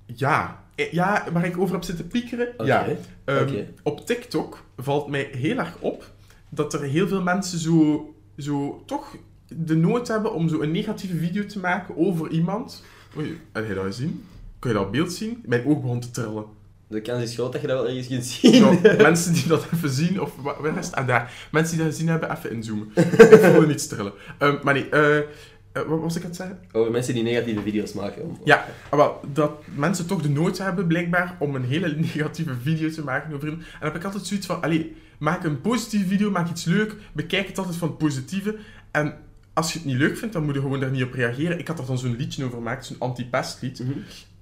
[0.07, 0.63] ja.
[0.75, 2.49] Eh, Ja, waar ik over heb zitten piekeren.
[2.65, 2.87] Ja.
[3.25, 3.67] Ehm, Oké.
[3.83, 6.11] Op TikTok valt mij heel erg op
[6.49, 9.17] dat er heel veel mensen zo, zo toch
[9.49, 12.83] de nood hebben om zo een negatieve video te maken over iemand.
[13.17, 14.25] Oei, heb je dat gezien?
[14.59, 15.43] Kun je dat beeld zien?
[15.47, 16.45] Mijn oog begon te trillen.
[16.89, 18.55] De kans is groot dat je dat wel ergens kunt zien.
[18.55, 20.95] Zo, mensen die dat even zien, of wa- waar is het?
[20.95, 21.33] Ah, daar.
[21.51, 22.89] Mensen die dat gezien hebben, even inzoomen.
[22.95, 24.13] ik voelde niet trillen.
[24.39, 25.25] Ehm, maar nee, eh, eh,
[25.73, 26.59] wat was ik aan het zeggen?
[26.73, 28.23] Over mensen die negatieve video's maken.
[28.23, 32.55] Om- Ja, ah, wel, dat mensen toch de nood hebben, blijkbaar, om een hele negatieve
[32.63, 33.65] video te maken over iemand.
[33.67, 36.95] En dan heb ik altijd zoiets van, allee, maak een positieve video, maak iets leuk,
[37.13, 38.57] bekijk het altijd van het positieve.
[38.91, 39.15] En
[39.55, 41.59] als je het niet leuk vindt, dan moet je gewoon daar niet op reageren.
[41.59, 43.81] Ik had er dan zo'n liedje over gemaakt, zo'n anti-pestlied.
[43.81, 43.93] Mhm.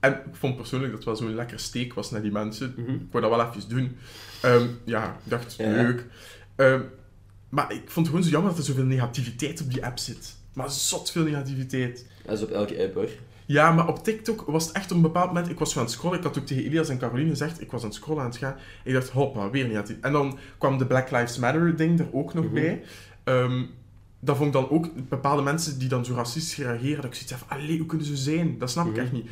[0.00, 2.74] En ik vond persoonlijk dat het wel zo'n lekker steek was naar die mensen.
[2.76, 2.90] Mhm.
[2.92, 3.96] Ik wou dat wel even doen.
[4.42, 5.70] Ehm, ja, ik dacht, Ja.
[5.70, 6.04] leuk.
[6.56, 6.80] Ehm,
[7.48, 10.36] maar ik vond het gewoon zo jammer dat er zoveel negativiteit op die app zit.
[10.52, 12.06] Maar zot veel negativiteit.
[12.24, 13.08] Dat is op elke app hoor.
[13.46, 15.48] Ja, maar op TikTok was het echt op een bepaald moment...
[15.50, 16.18] Ik was zo aan het scrollen.
[16.18, 17.60] Ik had ook tegen Elias en Caroline gezegd...
[17.60, 18.56] Ik was aan het scrollen aan het gaan.
[18.84, 19.96] Ik dacht, hoppa, weer negatief.
[20.00, 22.54] En dan kwam de Black Lives Matter ding er ook nog Mhm.
[22.54, 22.82] bij.
[23.24, 23.62] Ehm,
[24.20, 25.08] dat vond ik dan ook...
[25.08, 26.96] Bepaalde mensen die dan zo racistisch reageren...
[26.96, 28.58] Dat ik zoiets heb van, allee, hoe kunnen ze zijn?
[28.58, 29.00] Dat snap ik Mhm.
[29.00, 29.28] echt niet.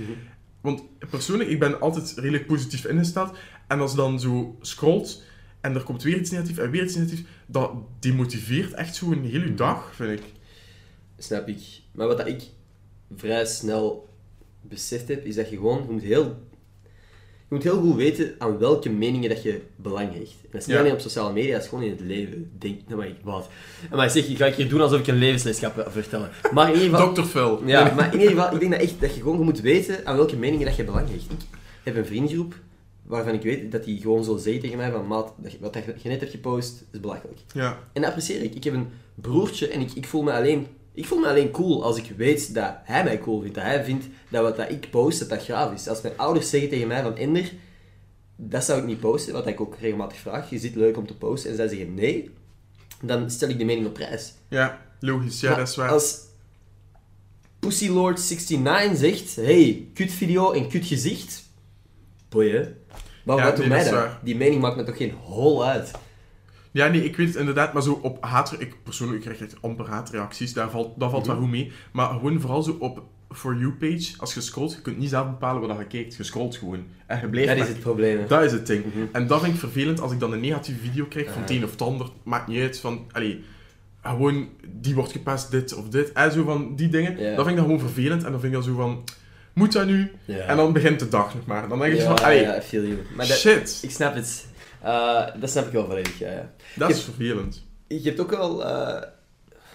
[0.64, 3.36] Want persoonlijk, ik ben altijd redelijk positief ingesteld.
[3.68, 5.22] En als dan zo scrolt
[5.60, 9.24] en er komt weer iets negatiefs en weer iets negatiefs, dat demotiveert echt zo een
[9.24, 10.26] hele dag, vind ik.
[11.18, 11.62] Snap ik.
[11.92, 12.42] Maar wat ik
[13.16, 14.08] vrij snel
[14.60, 15.84] beseft heb, is dat je gewoon...
[15.86, 16.36] Je moet heel,
[17.54, 20.34] moet heel goed weten aan welke meningen dat je belang hecht.
[20.42, 20.82] En dat is niet Ja.
[20.82, 22.50] alleen op sociale media, dat is gewoon in het leven.
[22.58, 23.48] Denk, nou maar ik, wat?
[23.90, 26.30] Maar zeg, ik ga ik hier doen alsof ik een levensles ga vertellen.
[26.52, 27.12] Maar in ieder geval...
[27.14, 27.22] Dr.
[27.22, 27.62] Phil.
[27.66, 30.16] Ja, maar in ieder geval, ik denk dat, echt, dat je gewoon moet weten aan
[30.16, 31.32] welke meningen dat je belang hecht.
[31.32, 31.38] Ik
[31.82, 32.54] heb een vriendengroep
[33.02, 36.20] waarvan ik weet dat die gewoon zo zegt tegen mij van maat, wat je net
[36.20, 37.38] hebt gepost, is belachelijk.
[37.52, 37.78] Ja.
[37.92, 38.54] En dat apprecieer ik.
[38.54, 41.84] Ik heb een broertje en ik, ik, voel me alleen, ik voel me alleen cool
[41.84, 43.54] als ik weet dat hij mij cool vindt.
[43.54, 45.88] Dat hij vindt dat wat dat ik post, dat dat gaaf is.
[45.88, 47.52] Als mijn ouders zeggen tegen mij van Ender,
[48.36, 50.50] dat zou ik niet posten, wat ik ook regelmatig vraag.
[50.50, 51.50] Je zit leuk om te posten.
[51.50, 52.30] En zij zeggen nee,
[53.02, 54.32] dan stel ik de mening op prijs.
[54.48, 55.40] Ja, logisch.
[55.40, 55.88] Ja, Maar dat is waar.
[55.90, 56.18] Als
[57.66, 61.42] PussyLord69 zegt, hey, kut video en kut gezicht,
[62.28, 62.76] boeien.
[63.24, 63.94] Maar Ja, wat doet nee, mij is dat?
[63.94, 64.20] waar.
[64.24, 65.90] Die mening maakt me toch geen hol uit.
[66.74, 68.54] Ja, nee, ik weet het inderdaad, maar zo op haat...
[68.58, 71.32] Ik persoonlijk krijg echt amper haatreacties, daar valt, dat valt Mhm.
[71.32, 71.72] wel goed mee.
[71.92, 73.02] Maar gewoon vooral zo op
[73.34, 76.16] For You-page, als je scrolt, je kunt niet zelf bepalen wat je kijkt.
[76.16, 76.84] Je scrolt gewoon.
[77.06, 78.18] En je blijft Dat is het probleem.
[78.18, 78.26] hè.
[78.26, 78.84] Dat is het ding.
[78.84, 79.04] Mhm.
[79.12, 81.64] En dat vind ik vervelend als ik dan een negatieve video krijg van het een
[81.64, 82.06] of het ander.
[82.22, 83.44] Maakt niet uit van, allee,
[84.02, 86.12] gewoon die wordt gepast, dit of dit.
[86.12, 87.16] En zo van die dingen.
[87.16, 88.24] Dat vind ik dan gewoon vervelend.
[88.24, 89.04] En dan vind ik dan zo van,
[89.52, 90.10] moet dat nu?
[90.24, 90.36] Ja.
[90.36, 91.68] En dan begint de dag nog maar.
[91.68, 92.98] Dan denk ik ja, van, allee, ja, I feel you.
[93.16, 93.78] Maar dat, shit.
[93.82, 94.46] ik snap het.
[94.84, 96.50] Eh, dat snap ik wel volledig, ja, ja.
[96.76, 97.64] Dat je- is vervelend.
[97.86, 98.64] Je hebt ook wel...
[98.64, 99.02] eh,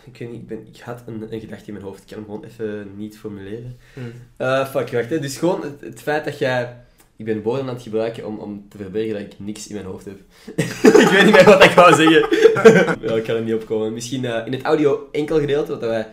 [0.05, 2.01] ik weet niet, ik, ben, ik had een, een gedachte in mijn hoofd.
[2.01, 3.77] Ik kan hem gewoon even niet formuleren.
[3.93, 3.99] Hm.
[4.37, 5.09] Eh fuck, wacht.
[5.09, 5.19] Hè.
[5.19, 6.77] Dus gewoon het, het feit dat jij...
[7.15, 9.85] Ik ben woorden aan het gebruiken om, om te verbergen dat ik niks in mijn
[9.87, 10.17] hoofd heb.
[11.03, 12.27] ik weet niet meer wat ik wou zeggen.
[13.07, 13.93] ja, ik kan er niet op komen.
[13.93, 16.07] Misschien eh, in het audio enkel gedeelte, wat wij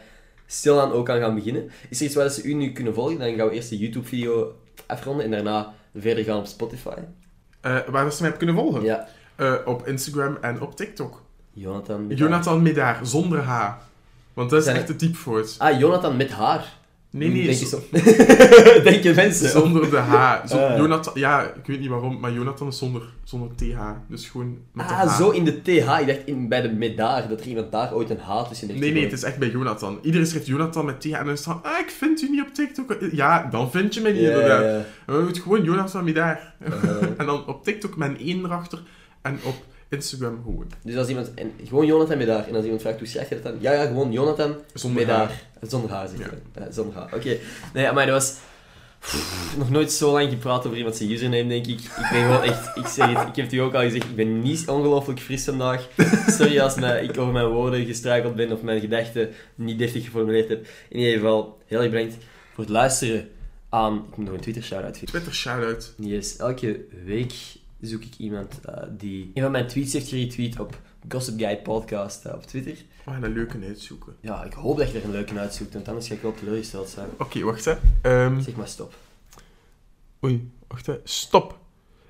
[0.46, 1.70] stilaan ook aan gaan beginnen.
[1.90, 3.18] Is er iets waar ze u nu kunnen volgen?
[3.18, 4.54] Dan gaan we eerst de YouTube-video
[4.86, 6.96] afronden en daarna verder gaan op Spotify.
[7.66, 8.82] Eh, waar dat ze mij hebben kunnen volgen?
[8.82, 9.06] Ja.
[9.36, 11.22] Eh, op Instagram en op TikTok.
[11.52, 12.06] Jonathan.
[12.06, 13.72] met Jonathan Medaar, zonder H.
[14.34, 15.54] Want dat is Zijn echt de typefout.
[15.58, 15.72] haar.
[15.72, 16.72] Ah, Jonathan met haar.
[17.18, 18.82] Nee, nee, Denk je zo- zo.
[18.82, 19.48] Denken mensen.
[19.50, 20.46] zonder de H.
[20.48, 20.76] Zo, Ah.
[20.76, 23.78] Jonathan, ja, ik weet niet waarom, maar Jonathan is zonder, zonder TH.
[24.08, 25.16] Dus gewoon met de Ah, H.
[25.16, 25.68] zo in de TH.
[26.00, 28.80] Ik dacht in, bij de daar, dat er iemand daar ooit een H tussen heeft
[28.80, 29.98] Nee, nee, het is echt bij Jonathan.
[30.02, 32.42] Iedereen schrijft Jonathan met TH en dan is het van, ah, ik vind u niet
[32.42, 32.96] op TikTok.
[33.12, 34.62] Ja, dan vind je mij niet, inderdaad.
[35.06, 36.08] ja, We moeten gewoon Jonathan.
[36.08, 36.30] Eh,
[37.18, 38.82] En dan op TikTok met een 1 erachter
[39.22, 39.54] en op
[39.88, 40.70] Instagram gewoon.
[40.82, 41.34] dus als iemand...
[41.34, 42.48] En, gewoon Jonathan met daar.
[42.48, 43.54] En als iemand vraagt hoe schrijf je dat dan?
[43.60, 45.18] Ja, ja, gewoon Jonathan Zonder met H.
[45.18, 45.42] daar.
[45.62, 46.24] Zonder H, zeg Ja.
[46.54, 46.60] je.
[46.60, 47.14] Ja, zonder H.
[47.14, 47.36] Oké.
[47.74, 48.34] Nee, maar dat was...
[49.00, 51.80] Pff, nog nooit zo lang gepraat over iemand zijn username, denk ik.
[51.80, 52.76] Ik ben gewoon echt...
[52.76, 55.44] Ik zeg het, ik heb het u ook al gezegd, ik ben niet ongelooflijk fris
[55.44, 55.88] vandaag.
[56.26, 60.48] Sorry als mij, ik over mijn woorden gestruikeld ben of mijn gedachten niet deftig geformuleerd
[60.48, 60.66] heb.
[60.88, 62.16] In ieder geval, heel erg bedankt
[62.54, 63.28] voor het luisteren
[63.68, 64.04] aan...
[64.10, 65.14] Ik moet nog een Twitter-shout-out vinden.
[65.14, 65.92] Twitter shout-out.
[65.96, 67.32] Yes, elke week
[67.80, 72.24] zoek ik iemand eh, die een van mijn tweets heeft geretweet op Gossip Guide Podcast
[72.24, 72.74] eh, op Twitter.
[73.04, 74.16] We gaan een leuke uitzoeken.
[74.20, 76.88] Ja, ik hoop dat je er een leuke uitzoekt, want anders ga ik wel teleurgesteld
[76.88, 77.08] zijn.
[77.18, 77.74] Oké, wacht hè.
[78.02, 78.94] Ehm, Zeg maar stop.
[80.24, 80.94] Oei, wacht hè.
[81.04, 81.58] Stop.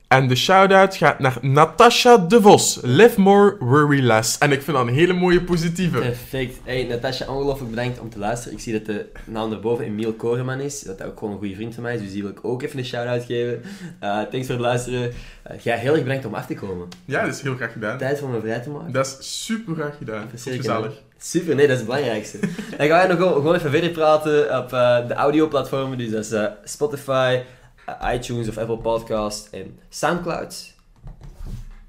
[0.09, 2.79] En de shout-out gaat naar Natasha de Vos.
[2.83, 4.39] Live more, worry less.
[4.39, 5.99] En ik vind dat een hele mooie positieve.
[5.99, 6.59] Perfect.
[6.65, 8.57] Hey, Natasja, ongelooflijk bedankt om te luisteren.
[8.57, 10.81] Ik zie dat de naam daarboven Emiel Koreman is.
[10.81, 12.63] Dat hij ook gewoon een goede vriend van mij is, dus die wil ik ook
[12.63, 13.63] even een shout-out geven.
[14.03, 15.13] Uh, thanks voor het luisteren.
[15.51, 16.89] Uh, jij heel erg bedankt om af te komen.
[17.05, 17.99] Ja, dat is heel graag gedaan.
[17.99, 18.93] Tijd voor me vrij te maken.
[18.93, 20.29] Dat is super graag gedaan.
[20.35, 20.59] Zeker.
[20.59, 21.03] Gezellig.
[21.19, 22.39] Super, nee, dat is het belangrijkste.
[22.77, 25.99] Dan gaan wij nog gewoon even verder praten op uh, de audioplatformen.
[25.99, 27.41] Dus dat is Spotify,
[27.89, 30.75] uh, iTunes of Apple Podcast en Soundcloud.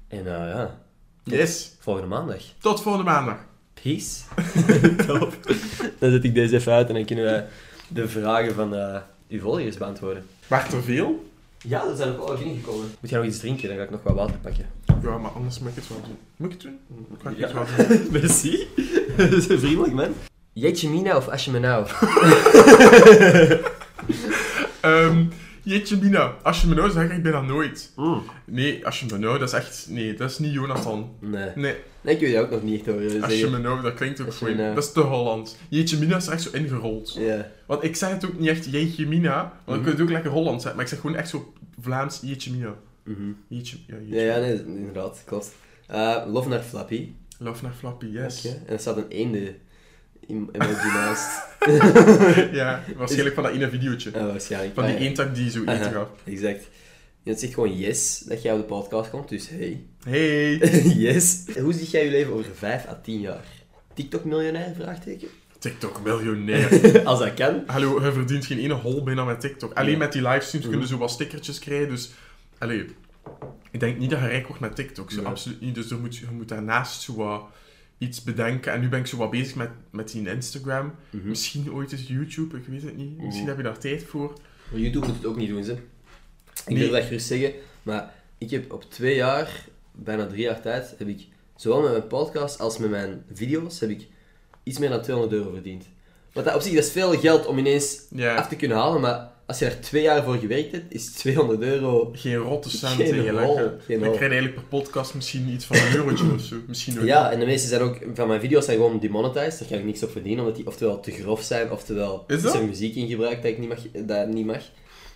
[0.08, 0.78] En ja,
[1.24, 1.72] yes.
[1.80, 2.40] volgende maandag.
[2.58, 3.36] Tot volgende maandag.
[3.82, 4.20] Peace.
[5.06, 5.36] Top.
[5.98, 7.44] Dan zet ik deze even uit en dan kunnen we
[7.88, 8.74] de vragen van
[9.28, 10.26] uw volgers beantwoorden.
[10.46, 11.26] Wacht er veel?
[11.58, 12.86] Ja, er zijn ook al dingen gekomen.
[13.00, 13.68] Moet jij nog iets drinken?
[13.68, 14.66] Dan ga ik nog wat water pakken.
[15.02, 16.18] Ja, maar anders moet ik het wel doen.
[16.36, 16.78] Moet ik het doen?
[17.22, 17.46] Ga ik Ja.
[17.46, 18.06] het wel doen?
[18.20, 18.66] Merci.
[19.16, 20.14] Dat is vriendelijk, man.
[20.52, 21.86] Jeetje Mina of Asje Menau?
[24.80, 25.24] Ehm,
[25.68, 27.92] jeetje Mina, als je me nou zegt, ik ben dat nooit.
[27.96, 28.22] Mm.
[28.44, 29.86] Nee, als je me nou, dat is echt...
[29.90, 31.10] Nee, dat is niet Jonathan.
[31.20, 31.50] Nee.
[31.54, 34.32] Nee, Nee, ik je ook nog niet horen als je me nou, dat klinkt ook
[34.32, 34.56] gewoon...
[34.56, 34.74] nou.
[34.74, 35.56] Dat is te Holland.
[35.68, 37.14] Jeetje Mina is echt zo ingerold.
[37.18, 37.50] Ja.
[37.66, 39.82] Want ik zeg het ook niet echt jeetje Mina, want dan Mhm.
[39.82, 40.74] kun je het ook lekker Holland zeggen.
[40.74, 42.74] Maar ik zeg gewoon echt zo Vlaams jeetje Mina.
[43.04, 43.30] Mhm.
[43.48, 44.14] Jeetje, ja, jeetje.
[44.24, 45.54] Ja, ja, nee, inderdaad, klopt.
[45.90, 47.08] Uh, Love naar Flappy.
[47.38, 48.44] Love naar Flappy, yes.
[48.46, 48.54] Oké.
[48.66, 49.54] En er staat een eende
[50.28, 50.50] in
[50.92, 51.40] naast.
[52.60, 54.10] ja, waarschijnlijk van dat ene videootje.
[54.18, 54.74] Ah, waarschijnlijk.
[54.74, 55.06] Van die Ah, ja.
[55.06, 56.08] eentak die zo eten gaf.
[56.24, 56.68] Exact.
[57.24, 59.82] En het zegt gewoon yes, dat jij op de podcast komt, dus hey.
[60.04, 60.56] Hey!
[61.06, 61.44] yes.
[61.60, 63.44] Hoe zie jij je leven over 5 à 10 jaar?
[63.94, 64.74] TikTok-miljonair?
[64.80, 65.28] Vraagteken.
[65.58, 67.02] TikTok-miljonair.
[67.04, 67.62] Als dat kan.
[67.66, 69.72] Hallo, je verdient geen ene hol bijna met TikTok.
[69.74, 69.98] Alleen Ja.
[69.98, 70.68] met die livestreams Mhm.
[70.70, 72.10] kunnen zo wat stickertjes krijgen, dus...
[72.58, 72.84] Allee,
[73.70, 75.26] ik denk niet dat je rijk wordt met TikTok, zo Nee.
[75.26, 75.74] absoluut niet.
[75.74, 77.42] Dus er moet, je moet daarnaast zo wat
[77.98, 78.72] iets bedenken.
[78.72, 80.94] En nu ben ik zo wat bezig met, met die Instagram.
[81.10, 81.28] Mhm.
[81.28, 83.18] Misschien ooit eens YouTube, ik weet het niet.
[83.18, 84.32] Misschien heb je daar tijd voor.
[84.70, 85.72] Maar YouTube moet het ook niet doen, ze.
[85.72, 85.78] Ik
[86.66, 86.78] Nee.
[86.78, 91.08] durf dat gerust zeggen, maar ik heb op twee jaar, bijna drie jaar tijd, heb
[91.08, 91.26] ik
[91.56, 94.06] zowel met mijn podcast als met mijn video's, heb ik
[94.62, 95.84] iets meer dan 200 euro verdiend.
[96.32, 98.02] Want dat, op zich dat is veel geld om ineens
[98.36, 101.60] af te kunnen halen, maar als je daar twee jaar voor gewerkt hebt, is 200
[101.60, 102.10] euro...
[102.12, 103.46] geen rotte cent Geen eigenlijk.
[103.56, 103.68] hè.
[103.86, 104.16] geen Dan hol.
[104.16, 106.56] krijg je eigenlijk per podcast misschien iets van een eurotje of zo.
[106.66, 107.04] Misschien ook.
[107.06, 109.84] Ja, en de meeste zijn ook, van mijn video's zijn gewoon demonetized, daar kan ik
[109.84, 113.42] niks op verdienen, omdat die oftewel te grof zijn, oftewel Is er muziek in gebruikt
[113.42, 113.78] dat ik niet mag.
[114.06, 114.62] Dat niet mag.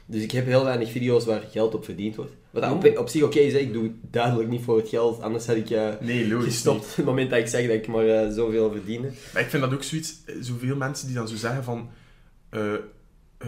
[0.06, 2.32] Dus ik heb heel weinig video's waar geld op verdiend wordt.
[2.50, 3.58] Wat op, zich oké is, hè.
[3.58, 5.68] ik doe het duidelijk niet voor het geld, anders had ik
[6.00, 9.08] Nee, logisch gestopt op het moment dat ik zeg dat ik maar eh, zoveel verdiende.
[9.32, 11.88] Maar ik vind dat ook zoiets, eh, zoveel mensen die dan zo zeggen van,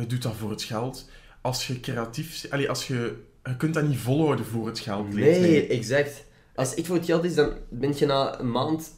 [0.00, 1.08] je doet dat voor het geld.
[1.40, 5.12] Als je creatief, allee, als je, je kunt dat niet volhouden voor het geld.
[5.14, 6.24] Nee, exact.
[6.54, 8.90] Als ik voor het geld is, dan ben je na een maand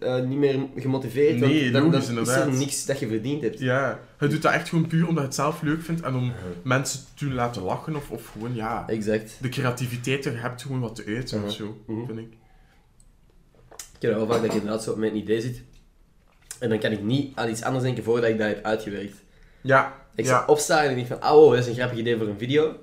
[0.00, 1.40] eh, niet meer gemotiveerd.
[1.40, 3.58] want Nee, dan, dan is er niks dat je verdiend hebt.
[3.58, 6.32] Ja, je doet dat echt gewoon puur omdat je het zelf leuk vindt en om
[6.64, 9.36] mensen te laten lachen of, of gewoon, ja, Exact.
[9.40, 11.44] de creativiteit er hebt gewoon wat te Mhm.
[11.44, 12.06] of zo, Mhm.
[12.06, 12.32] vind ik.
[13.96, 15.62] Ik heb wel vaak dat ik inderdaad zo met een idee zit.
[16.58, 19.16] En dan kan ik niet aan iets anders denken voordat ik dat heb uitgewerkt.
[19.60, 22.26] Ja, Ik zou opstaan en denk van, ah wow, dat is een grappig idee voor
[22.26, 22.76] een video.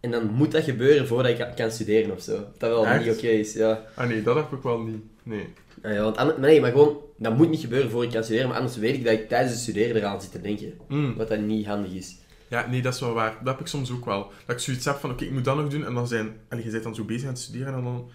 [0.00, 2.44] En dan moet dat gebeuren voordat ik kan, studeren of zo.
[2.58, 3.04] Dat wel Echt?
[3.04, 3.82] niet oké is, ja.
[3.94, 5.02] Ah nee, dat heb ik wel niet.
[5.22, 5.46] Nee.
[5.82, 8.24] Ah ja want ander- maar nee, maar gewoon, dat moet niet gebeuren voor ik kan
[8.24, 10.72] studeren, maar anders weet ik dat ik tijdens het studeren eraan zit te denken.
[10.88, 11.16] Mm.
[11.16, 12.16] Wat dat niet handig is.
[12.48, 13.36] Ja, nee, dat is wel waar.
[13.38, 14.30] Dat heb ik soms ook wel.
[14.46, 15.84] Dat ik zoiets heb van, oké, ik moet dat nog doen.
[15.86, 16.36] En dan zijn...
[16.48, 18.10] Allee, je bent dan zo bezig aan het studeren en dan...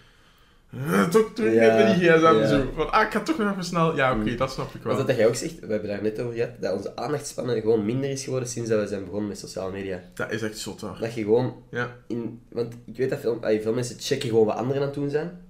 [0.92, 2.48] eh, toch terug Ja, met die gsm ja.
[2.48, 2.72] zo.
[2.76, 3.96] Van, ah, ik ga toch nog even snel...
[3.96, 4.38] Ja, oké, Mm.
[4.38, 4.96] dat snap ik Wat wel.
[4.98, 7.86] dat, dat jij ook zegt, we hebben daar net over gehad, dat onze aandachtspannen gewoon
[7.86, 10.02] minder is geworden sinds dat we zijn begonnen met sociale media.
[10.14, 10.98] Dat is echt zot, hoor.
[11.00, 11.96] Dat je gewoon Ja.
[12.08, 12.42] in...
[12.50, 15.42] Want ik weet dat veel, veel mensen checken gewoon wat anderen aan het doen zijn.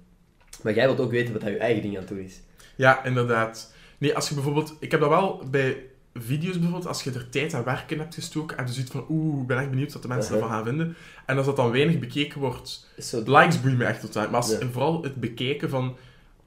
[0.62, 2.40] Maar jij wilt ook weten wat dat je eigen ding aan het doen is.
[2.76, 3.72] Ja, inderdaad.
[3.98, 4.74] Nee, als je bijvoorbeeld...
[4.80, 5.76] Ik heb dat wel bij
[6.20, 9.06] video's bijvoorbeeld, als je er tijd en werk in hebt gestoken, heb je zoiets van,
[9.08, 10.48] oeh, ik ben echt benieuwd wat de mensen Uh-huh.
[10.50, 10.96] ervan gaan vinden.
[11.26, 12.86] En als dat dan weinig bekeken wordt,
[13.26, 14.24] likes boeien me echt totaal.
[14.30, 15.96] Maar als, en vooral het bekijken van...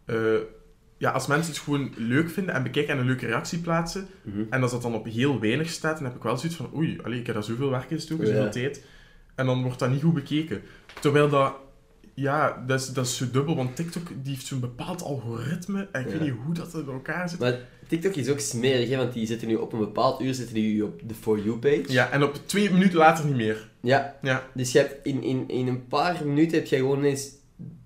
[0.05, 0.15] eh,
[0.97, 4.41] ja, als mensen het gewoon leuk vinden en bekijken en een leuke reactie plaatsen, Mhm.
[4.49, 6.99] en als dat dan op heel weinig staat, dan heb ik wel zoiets van, oei,
[7.03, 8.33] allee, ik heb daar zoveel werk in gestoken, Ja.
[8.33, 8.85] zoveel tijd.
[9.35, 10.61] En dan wordt dat niet goed bekeken.
[11.01, 11.53] Terwijl dat,
[12.19, 16.01] ja, dat is, dat is zo dubbel, want TikTok die heeft zo'n bepaald algoritme, en
[16.01, 16.11] ik Ja.
[16.11, 17.39] weet niet hoe dat in elkaar zit.
[17.39, 20.53] Maar TikTok is ook smerig, hè, want die zitten nu op een bepaald uur zitten
[20.55, 21.83] die op de For You-page.
[21.87, 23.69] Ja, en op twee minuten later niet meer.
[23.81, 27.29] Ja, Ja, dus je hebt in, in, in een paar minuten heb je gewoon ineens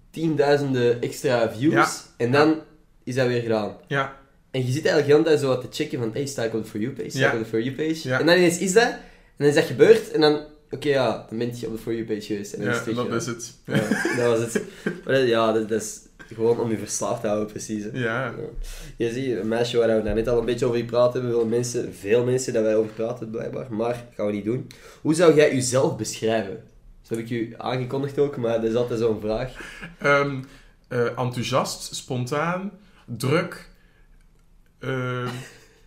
[0.10, 1.74] tienduizenden extra views.
[1.74, 1.88] Ja.
[2.18, 2.56] En dan
[3.04, 3.76] is dat weer gedaan.
[3.88, 4.18] ja,
[4.52, 6.54] En je zit eigenlijk de hele tijd zo wat te checken van, hey, sta ik
[6.54, 7.10] op de For You-page?
[7.10, 8.14] Sta ik op de For You-page?
[8.14, 9.00] En dan ineens is dat, en
[9.38, 10.40] dan is dat gebeurd, en dan,
[10.74, 12.54] oké ja, dan ben je op de For You-page geweest.
[12.54, 13.54] En ja, dat weer is het.
[13.66, 14.64] Ja, dat was het.
[15.06, 16.00] Maar dat, ja, dat, dat is
[16.34, 17.84] gewoon om je verslaafd te houden, precies.
[17.84, 17.90] hè.
[17.94, 18.34] Ja,
[18.98, 21.50] Je ziet, een meisje waar we daar net al een beetje over praten hebben, willen
[21.50, 24.68] mensen, veel mensen dat wij over praten blijkbaar, maar gaan we niet doen.
[25.02, 26.64] Hoe zou jij jezelf beschrijven?
[27.02, 29.80] Zo heb ik u aangekondigd ook, maar dat is altijd zo'n vraag.
[30.00, 30.42] Ehm,
[30.88, 32.72] eh, enthousiast, spontaan,
[33.06, 33.70] druk.
[34.80, 35.28] ehm,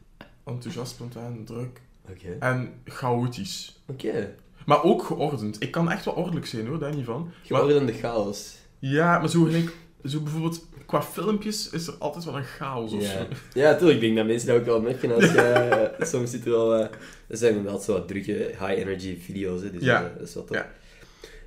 [0.45, 1.81] enthousiast, spontaan, druk.
[2.11, 2.37] Oké.
[2.39, 3.81] En chaotisch.
[3.87, 4.35] Oké.
[4.67, 5.63] Maar ook geordend.
[5.63, 7.31] Ik kan echt wel ordelijk zijn hoor, daar niet van.
[7.43, 8.55] Geordende chaos.
[8.79, 9.73] ja, maar zo, gelijk,
[10.05, 13.09] zo bijvoorbeeld qua filmpjes is er altijd wel een chaos of Ja.
[13.09, 13.27] zo.
[13.53, 13.95] ja, tuurlijk.
[13.95, 15.41] Ik denk dat mensen dat ook wel merken als je...
[15.41, 16.75] eh, soms zit er wel...
[16.77, 16.89] eh
[17.29, 20.03] dat zijn inderdaad zo wat drukke, high-energy video's, hè, dus Ja.
[20.03, 20.45] dat, dat is tof.
[20.51, 20.71] Ja.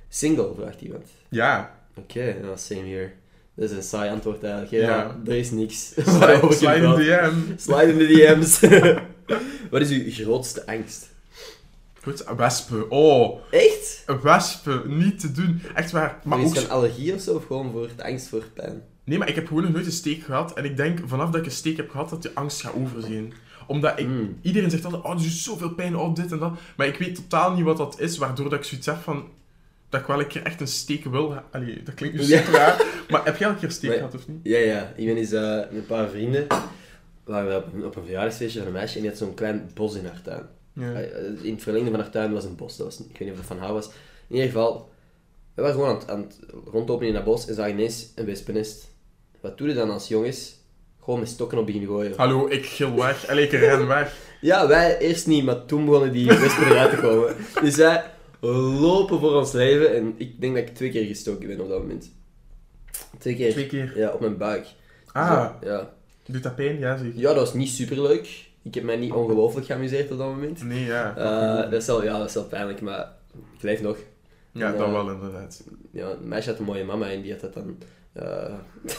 [0.08, 1.06] Single, vraagt iemand.
[1.28, 3.10] Ja, Oké, same here.
[3.54, 4.72] Dat is een saai antwoord eigenlijk.
[4.72, 5.16] Ja, Ja.
[5.26, 5.86] er is niks.
[5.94, 6.96] slide, in praat.
[6.96, 7.34] DM.
[7.56, 8.60] Slide in de DM's.
[9.70, 11.08] Wat is uw grootste angst?
[12.02, 12.90] Goed, wespen.
[12.90, 14.04] Oh, Echt?
[14.22, 14.96] wespen.
[14.98, 15.62] Niet te doen.
[15.74, 16.20] Echt waar.
[16.24, 16.54] Maar is ook...
[16.54, 17.34] het een allergie of zo?
[17.34, 18.82] Of gewoon voor de angst voor pijn?
[19.04, 20.52] Nee, maar ik heb gewoon nog nooit een steek gehad.
[20.52, 23.32] En ik denk, vanaf dat ik een steek heb gehad, dat de angst gaat overzien.
[23.66, 24.06] Omdat ik...
[24.06, 24.38] Mm.
[24.42, 26.52] Iedereen zegt altijd, oh, er is zoveel pijn, oh, dit en dat.
[26.76, 29.28] Maar ik weet totaal niet wat dat is, waardoor dat ik zoiets heb van...
[29.88, 31.34] Dat ik wel een keer echt een steek wil...
[31.50, 32.38] Allee, dat klinkt Ja.
[32.38, 32.84] super raar.
[33.08, 34.38] Maar heb jij al een keer een steek Maar- gehad, of niet?
[34.42, 34.92] Ja, ja.
[34.96, 36.46] Ik ben eens eh, met een paar vrienden...
[37.24, 39.70] waren we op een, op een verjaardagsfeestje van een meisje en die had zo'n klein
[39.74, 40.42] bos in haar tuin.
[40.72, 40.92] Ja.
[40.92, 42.76] Eh, In het verlengde van haar tuin was een bos.
[42.76, 43.86] Dat was, ik weet niet of dat van haar was.
[43.86, 44.88] In ieder geval,
[45.54, 46.38] we waren gewoon aan het, aan het
[46.72, 48.88] rondlopen in dat bos en zagen ineens een wespennest.
[49.40, 50.58] Wat doe je dan als jongens?
[51.02, 52.12] Gewoon met stokken op beginnen gooien.
[52.16, 53.28] Hallo, ik gil weg.
[53.28, 54.14] Allee, ik ren weg.
[54.40, 57.36] Ja, wij eerst niet, maar toen begonnen die wespen eruit te komen.
[57.62, 58.04] Dus wij
[58.40, 61.78] lopen voor ons leven en ik denk dat ik twee keer gestoken ben op dat
[61.78, 62.10] moment.
[63.18, 63.50] Twee keer.
[63.52, 63.92] Twee keer.
[63.98, 64.66] Ja, op mijn buik.
[65.12, 65.92] Ah, Zo, ja.
[66.26, 66.78] doet dat pijn?
[66.78, 67.06] Ja, zeg.
[67.14, 68.48] ja, dat was niet superleuk.
[68.62, 70.64] Ik heb mij niet ongelooflijk geamuseerd op dat moment.
[70.64, 71.16] Nee, ja.
[71.16, 73.12] Eh, dat, is wel, ja, dat is wel pijnlijk, maar
[73.56, 73.96] ik leef nog.
[74.52, 75.64] ja, en, dat eh, wel inderdaad.
[75.92, 77.78] Ja, een meisje had een mooie mama en die had dat dan...
[78.12, 78.54] eh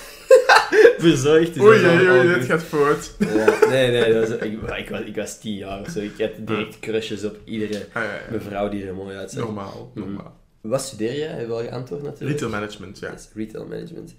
[0.98, 1.54] verzorgd.
[1.54, 3.16] dus Oei, oei, oei, dit gaat fout.
[3.20, 6.00] Ja, nee, nee, dat was, ik, ik, was, ik was tien jaar of zo.
[6.00, 8.22] Ik had direct crushes op iedere Ah, ja, ja.
[8.32, 9.44] mevrouw die er mooi uitzag.
[9.44, 10.06] Normaal, Mhm.
[10.08, 10.40] normaal.
[10.62, 11.28] Wat studeer jij?
[11.28, 12.32] Heb je wel geantwoord natuurlijk?
[12.40, 13.14] Retail management, ja.
[13.34, 14.16] Retail management.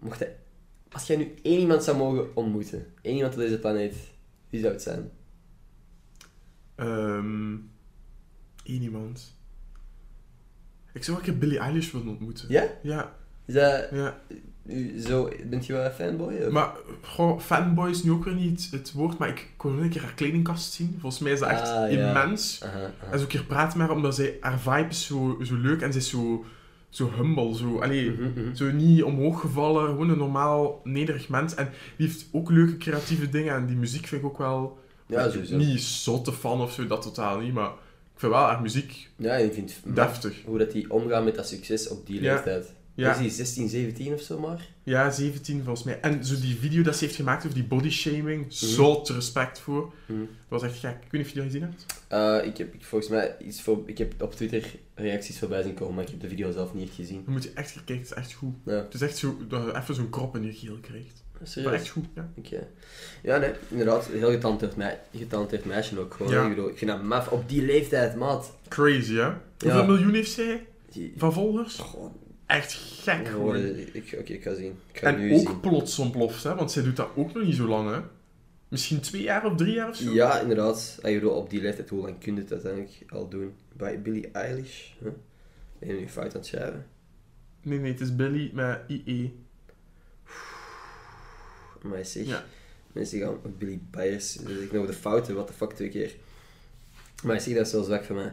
[0.00, 0.36] Mocht hij,
[0.92, 3.94] als jij nu één iemand zou mogen ontmoeten, één iemand op deze planeet,
[4.54, 5.10] wie zou het zijn?
[6.74, 7.52] Ehm
[8.64, 9.36] één iemand.
[10.92, 12.48] Ik zou ook een keer Billie Eilish willen ontmoeten.
[12.48, 12.64] Ja?
[12.82, 14.20] Ja, Is dat, ja.
[15.00, 16.34] zo, bent je wel een fanboy?
[16.42, 16.52] of?
[16.52, 20.02] Maar, goh, fanboy is nu ook weer niet het woord, maar ik kon een keer
[20.02, 20.96] haar kledingkast zien.
[21.00, 22.08] Volgens mij is dat echt Ah, ja.
[22.08, 22.62] immens.
[22.62, 23.12] Aha, aha.
[23.12, 25.80] En zo een keer praten met haar, omdat zij, haar vibe is zo, zo leuk
[25.82, 26.44] en ze is zo,
[26.94, 27.56] zo humble.
[27.56, 28.54] Zo, allee, Mhm, mhm.
[28.54, 31.54] zo niet omhoog gevallen, gewoon een normaal nederig mens.
[31.54, 34.78] En die heeft ook leuke creatieve dingen en die muziek vind ik ook wel...
[35.06, 35.56] Ja, sowieso.
[35.56, 37.68] Niet zotte fan of zo, dat totaal niet, maar
[38.14, 40.42] ik vind wel haar muziek Ja, ik vind deftig.
[40.44, 42.74] hoe dat die omgaan met dat succes op die leeftijd.
[42.96, 43.12] Ja.
[43.12, 44.68] Is die 16, 17 of zo maar?
[44.82, 46.00] Ja, 17 volgens mij.
[46.00, 48.50] En zo die video dat ze heeft gemaakt over die body shaming, Mhm.
[48.54, 49.92] zot respect voor.
[50.06, 50.18] Mhm.
[50.18, 50.28] Dat
[50.60, 50.90] was echt gek.
[50.90, 51.86] Ik weet niet of je die gezien hebt.
[52.08, 54.64] Eh, ik heb ik, volgens mij iets voor, ik heb op Twitter
[54.94, 57.22] reacties voorbij zien komen, maar ik heb de video zelf niet echt gezien.
[57.24, 58.54] Dan moet je echt kijken, het is echt goed.
[58.64, 61.22] Ja, Het is echt zo, dat je even zo'n krop in je geel krijgt.
[61.38, 61.72] Maar serieus.
[61.72, 62.30] echt goed, ja.
[62.36, 62.66] Oké.
[63.22, 64.06] Ja, nee, inderdaad.
[64.06, 66.32] Heel getalenteerd, mei getalenteerd meisje ook gewoon.
[66.32, 66.42] Ja.
[66.42, 68.52] Ik bedoel, ik vind dat maf op die leeftijd, maat.
[68.68, 69.30] Crazy, hè?
[69.58, 69.86] Hoeveel Ja.
[69.86, 70.66] miljoen heeft zij
[71.16, 71.76] van volgers?
[71.78, 72.12] gewoon,
[72.46, 73.76] Echt gek, gewoon, gewoon.
[73.92, 74.78] ik, Oké, ik ga zien.
[74.92, 75.60] Ik ga En nu ook zien.
[75.60, 76.54] plots ontploft, hè?
[76.54, 78.00] Want zij doet dat ook nog niet zo lang, hè?
[78.68, 80.12] Misschien twee jaar of drie jaar of zo?
[80.12, 80.98] Ja, inderdaad.
[81.02, 83.54] Ik bedoel, op die leeftijd, hoe lang kun je het uiteindelijk al doen?
[83.72, 84.88] Bij Billie Eilish?
[85.02, 85.10] Huh?
[85.78, 86.86] Ben je nu fout aan het schrijven?
[87.62, 89.34] Nee, nee, het is Billy met IE.
[91.82, 92.44] Maar zeg, Ja.
[92.92, 94.32] mensen gaan Billy Byers.
[94.32, 96.14] Dus ik nog de fouten, what the fuck, twee keer.
[97.24, 98.32] Maar zeg, dat is wel zwak van mij.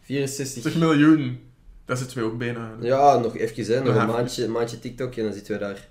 [0.00, 0.62] 64.
[0.62, 1.40] 60 miljoen.
[1.84, 2.72] Daar zitten wij ook bijna.
[2.80, 3.82] Ja, nog even, hè.
[3.82, 5.88] Nog een maandje, maandje TikTok en dan zitten we daar.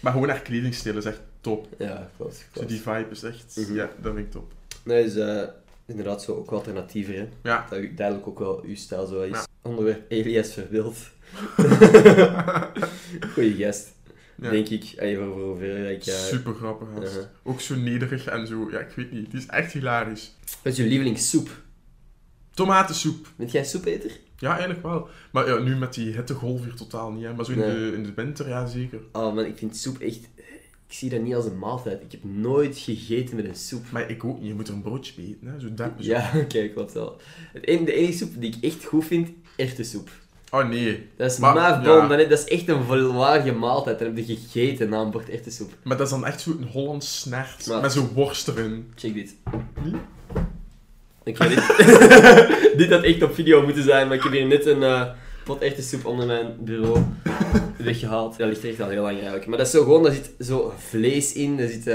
[0.00, 1.66] Maar gewoon haar kledingstijl is echt top.
[1.78, 2.46] Ja, klopt.
[2.52, 2.68] Klopt.
[2.68, 3.56] die vibe is echt...
[3.56, 3.74] Mhm.
[3.74, 4.52] Ja, dat vind ik top.
[4.82, 5.42] Nee, dus eh,
[5.86, 7.28] inderdaad zo ook alternatiever, hè.
[7.42, 7.66] Ja.
[7.70, 9.30] Dat u- duidelijk ook wel uw stijl zo is.
[9.30, 9.46] Ja.
[9.62, 10.96] Onderwerp Elias Verbeeld.
[13.34, 13.92] Goeie gast,
[14.42, 14.50] Ja.
[14.50, 14.94] denk ik.
[14.96, 16.06] Even voor hoeveel ik...
[16.06, 17.24] eh, Super grappig, uh-huh.
[17.42, 18.68] Ook zo nederig en zo.
[18.70, 19.30] Ja, ik weet niet.
[19.30, 20.34] Die is echt hilarisch.
[20.62, 21.50] Wat is je lievelingssoep?
[22.54, 23.28] Tomatensoep.
[23.36, 24.10] Bent jij soepeter?
[24.44, 25.08] Ja, eigenlijk wel.
[25.30, 27.24] Maar ja, nu met die hittegolf hier totaal niet.
[27.24, 27.34] Hè.
[27.34, 27.90] Maar zo in, Nee.
[27.90, 29.00] de, in de winter, ja, zeker.
[29.12, 30.28] Oh man, ik vind soep echt...
[30.88, 32.02] Ik zie dat niet als een maaltijd.
[32.02, 33.84] Ik heb nooit gegeten met een soep.
[33.90, 34.48] Maar ik ook niet.
[34.48, 35.60] Je moet er een broodje bij eten, hè.
[35.60, 35.90] Zo dat.
[35.96, 37.20] Ja, oké, klopt wel.
[37.52, 40.10] Het enige, de enige soep die ik echt goed vind, erwtensoep.
[40.50, 41.08] Oh, nee.
[41.16, 42.06] Dat is Maar, ja.
[42.16, 43.98] dat is echt een volwaardige maaltijd.
[43.98, 45.72] Dan heb je gegeten na een bord erwtensoep.
[45.84, 47.66] Maar dat is dan echt zo'n Hollands snert.
[47.66, 48.92] Maar- Met zo'n worst erin.
[48.94, 49.34] Check dit.
[51.24, 51.58] Ik ga dit...
[52.78, 55.02] dit had echt op video moeten zijn, maar ik heb hier net een eh
[55.44, 57.04] pot erwtensoep onder mijn bureau
[57.76, 58.38] weggehaald.
[58.38, 59.46] Dat ligt er echt al heel lang eigenlijk.
[59.46, 61.86] Maar dat is zo gewoon, daar zit zo vlees in, daar zit...
[61.86, 61.94] eh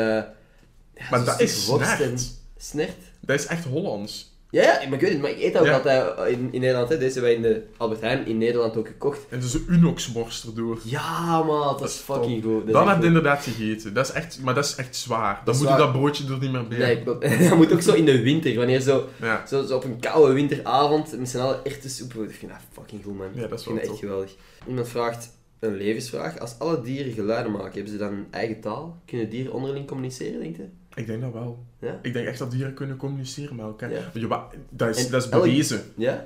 [0.95, 2.32] ja, Maar dat is snert.
[2.57, 2.97] Snert?
[3.19, 4.28] Dat is echt Hollands.
[4.52, 5.74] Ja, ja, maar ik weet het, maar ik eet ook Ja.
[5.74, 6.89] altijd in, in Nederland.
[6.89, 6.97] Hè.
[6.97, 9.20] Deze hebben wij in de Albert Heijn in Nederland ook gekocht.
[9.30, 10.80] En dus een Unox-worst erdoor.
[10.84, 12.54] Ja, man, dat, is is fucking goed.
[12.60, 13.18] Dat is Dan echt heb je goed.
[13.18, 13.93] inderdaad gegeten.
[13.93, 15.36] Dat is echt, maar dat is echt zwaar.
[15.36, 15.91] Dan Dat is moet je zwaar.
[15.91, 17.20] dat broodje er niet meer bij Nee, hebben.
[17.20, 17.39] klopt.
[17.50, 19.45] dat moet ook zo in de winter, wanneer zo, Ja.
[19.47, 22.14] zo, zo op een koude winteravond met z'n allen erwtensoep.
[22.14, 23.28] Ik vind dat fucking goed, man.
[23.34, 24.36] Ja, dat is ik vind dat echt geweldig.
[24.68, 25.30] Iemand vraagt
[25.60, 26.39] een levensvraag.
[26.39, 29.01] Als alle dieren geluiden maken, hebben ze dan een eigen taal?
[29.05, 30.66] Kunnen dieren onderling communiceren, denk je?
[30.95, 31.66] Ik denk dat wel.
[31.80, 31.99] Ja?
[32.01, 33.91] Ik denk echt dat dieren kunnen communiceren met elkaar.
[33.91, 34.10] Ja.
[34.14, 34.28] Je
[34.70, 35.82] dat, is, En dat is bewezen.
[35.97, 36.24] Ja?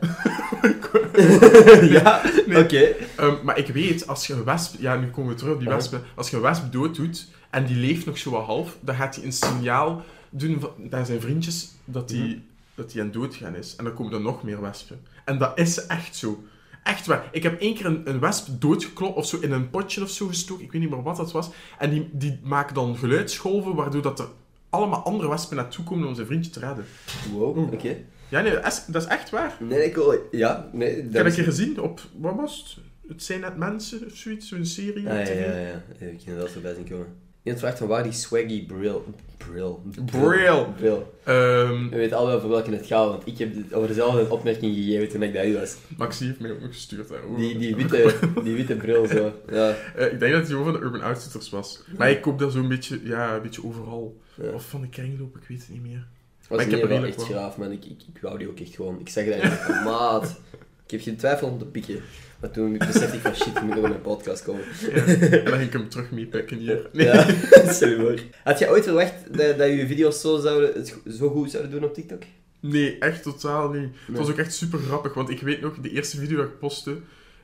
[1.82, 2.22] ja?
[2.48, 2.64] Nee.
[2.64, 2.94] Oké.
[3.16, 4.80] Ehm, maar ik weet, als je een wesp...
[4.80, 6.02] Ja, nu komen we terug op die wespen.
[6.16, 9.26] Als je een wesp dooddoet en die leeft nog zo wat half, dan gaat hij
[9.26, 12.38] een signaal doen naar zijn vriendjes dat hij Mhm.
[12.76, 13.76] dat die aan het doodgaan is.
[13.76, 15.00] En dan komen er nog meer wespen.
[15.26, 16.44] En dat is echt zo.
[16.84, 17.30] Echt waar.
[17.32, 20.28] Ik heb één keer een, een wesp doodgeklopt of zo in een potje of zo
[20.28, 20.64] gestoken.
[20.64, 21.50] Ik weet niet meer wat dat was.
[21.80, 24.28] En die, die maken dan geluidsgolven, waardoor dat er
[24.70, 26.86] allemaal andere wespen naartoe komen om zijn vriendje te redden.
[27.32, 27.96] Wow, oké.
[28.30, 29.58] Ja, nee, dat is, echt waar.
[29.60, 30.28] Nee, ik wil...
[30.32, 30.98] Ja, nee.
[30.98, 32.84] Ik dat heb is- keer gezien op, wat was het?
[33.12, 35.10] Het zijn net mensen of zoiets, zo'n serie.
[35.10, 35.84] Ah, ja, ja, ja.
[36.00, 37.08] Ik ken dat voorbij zien komen.
[37.44, 39.06] Iemand vraagt van waar die swaggy bril...
[39.52, 39.84] Bril.
[40.06, 40.74] Bril.
[40.78, 41.14] Bril.
[41.24, 45.10] Ehm, We weten allemaal over welke het gaat, want ik heb over dezelfde opmerking gegeven
[45.10, 45.76] toen ik u was.
[45.98, 47.10] Maxi heeft mij ook nog gestuurd.
[47.10, 49.34] Hè, over- Die, die, witte, die witte bril zo.
[49.52, 49.76] Ja.
[49.96, 51.82] Eh, ik denk dat hij over de Urban Outfitters was.
[51.98, 54.18] Maar ik koop dat zo'n beetje, ja, een beetje overal.
[54.42, 54.50] ja.
[54.52, 56.08] Of van de kringloop, ik weet het niet meer.
[56.48, 57.72] Was ik heb er geval echt graaf, man.
[57.72, 59.00] Ik, ik, ik wou die ook echt gewoon.
[59.00, 60.40] Ik zeg dat eigenlijk, maat.
[60.86, 62.02] Ik heb geen twijfel om te pikken.
[62.44, 64.64] Maar toen besefte ik van shit, ik moet nog mijn podcast komen.
[64.80, 64.90] Ja.
[64.90, 66.90] En dan ging ik hem terug meepikken hier.
[66.92, 67.06] Nee.
[67.06, 68.20] Ja, je voor.
[68.44, 71.94] Had je ooit verwacht dat, dat je video's zo, zouden, zo goed zouden doen op
[71.94, 72.24] TikTok?
[72.60, 73.90] nee, echt totaal niet.
[74.06, 76.60] Het was ook echt super grappig, want ik weet nog, de eerste video dat ik
[76.60, 76.98] postte,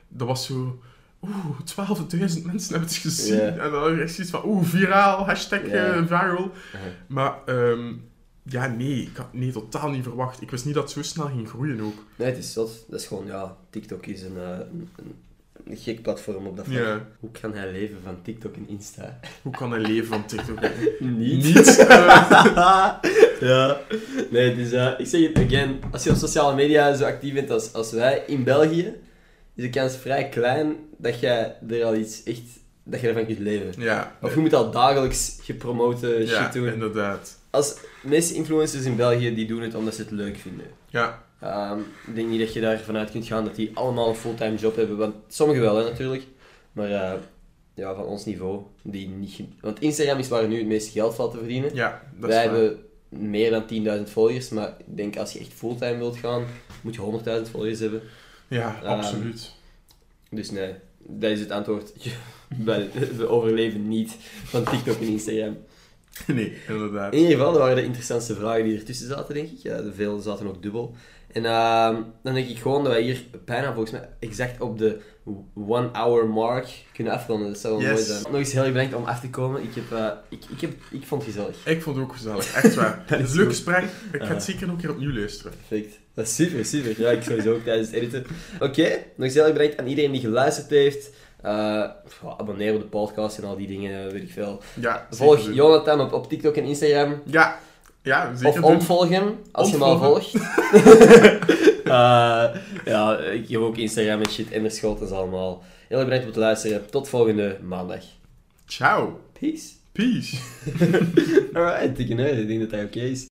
[0.08, 0.80] dat was zo...
[1.22, 3.40] Oeh, 12.000 mensen hebben het gezien.
[3.40, 6.52] En dan had ik echt zoiets van, oeh, viraal, hashtag eh, viral.
[6.74, 6.90] Uh-huh.
[7.06, 7.92] Maar, ehm,
[8.42, 10.42] ja, nee, ik had nee, totaal niet verwacht.
[10.42, 12.04] Ik wist niet dat het zo snel ging groeien ook.
[12.16, 12.84] Nee, het is zot.
[12.88, 14.58] Dat is gewoon, ja, TikTok is een, eh,
[15.64, 16.78] een, gek platform op dat vlak.
[16.78, 17.06] Ja.
[17.20, 19.20] Hoe kan hij leven van TikTok en Insta?
[19.42, 20.60] Hoe kan hij leven van TikTok?
[21.00, 21.44] Niet.
[21.44, 21.76] Niet.
[23.40, 23.80] ja.
[24.30, 25.80] Nee, dus eh, ik zeg het again.
[25.90, 28.94] Als je op sociale media zo actief bent als, als wij in België,
[29.54, 32.42] is de kans vrij klein dat jij er al iets echt...
[32.82, 33.82] dat je ervan kunt leven.
[33.82, 34.16] ja.
[34.20, 36.72] Of je moet al dagelijks gepromote ja, shit doen.
[36.72, 37.38] inderdaad.
[37.50, 40.66] Als meeste influencers in België, die doen het omdat ze het leuk vinden.
[40.88, 44.14] Ja, Ehm, ik denk niet dat je daarvan uit kunt gaan dat die allemaal een
[44.14, 44.96] fulltime job hebben.
[44.96, 46.26] Want sommigen wel, hè, natuurlijk.
[46.72, 47.12] Maar eh,
[47.74, 49.40] ja, van ons niveau, die niet...
[49.60, 51.74] Want Instagram is waar nu het meeste geld valt te verdienen.
[51.74, 55.52] ja, dat Wij is hebben meer dan 10.000 volgers, maar ik denk als je echt
[55.52, 56.44] fulltime wilt gaan,
[56.80, 57.00] moet je
[57.44, 58.02] 100.000 volgers hebben.
[58.48, 59.52] Ja, Ehm, absoluut.
[60.30, 61.92] Dus nee, dat is het antwoord.
[63.16, 65.56] We overleven niet van TikTok en Instagram.
[66.26, 67.12] Nee, inderdaad.
[67.12, 69.58] In ieder geval, dat waren de interessantste vragen die ertussen zaten, denk ik.
[69.58, 70.94] Ja, veel zaten ook dubbel.
[71.32, 75.00] En ehm, dan denk ik gewoon dat wij hier bijna volgens mij exact op de
[75.54, 77.48] one hour mark kunnen afronden.
[77.48, 77.92] Dat zou wel Yes.
[77.92, 78.22] mooi zijn.
[78.22, 79.62] Nog eens heel erg bedankt om af te komen.
[79.62, 81.66] Ik, heb, eh, ik, ik, heb, ik vond het gezellig.
[81.66, 83.02] Ik vond het ook gezellig, echt waar.
[83.06, 83.84] Het is leuk gesprek.
[84.12, 85.52] Ik ga het zeker nog een keer opnieuw luisteren.
[85.68, 85.98] Perfect.
[86.14, 87.00] Dat is super, super.
[87.00, 88.26] Ja, ik sowieso ook tijdens het editen.
[88.60, 91.10] Oké, nog eens heel erg bedankt aan iedereen die geluisterd heeft.
[91.42, 91.84] Eh,
[92.38, 94.60] abonneer op de podcast en al die dingen, weet ik veel.
[94.80, 95.54] Ja, Volg zeker.
[95.54, 97.22] Jonathan op, op TikTok en Instagram.
[97.24, 97.58] Ja,
[98.02, 100.34] ja zeker Of hem, als je hem al volgt.
[101.90, 105.62] Eh, ja, ik heb ook Instagram en shit en de schoot, is allemaal.
[105.88, 106.90] Heel erg bedankt om te luisteren.
[106.90, 108.04] Tot volgende maandag.
[108.66, 109.20] Ciao.
[109.40, 109.68] Peace.
[109.92, 110.36] Peace.
[111.54, 112.16] Alright, ik
[112.48, 113.28] denk dat dat oké is.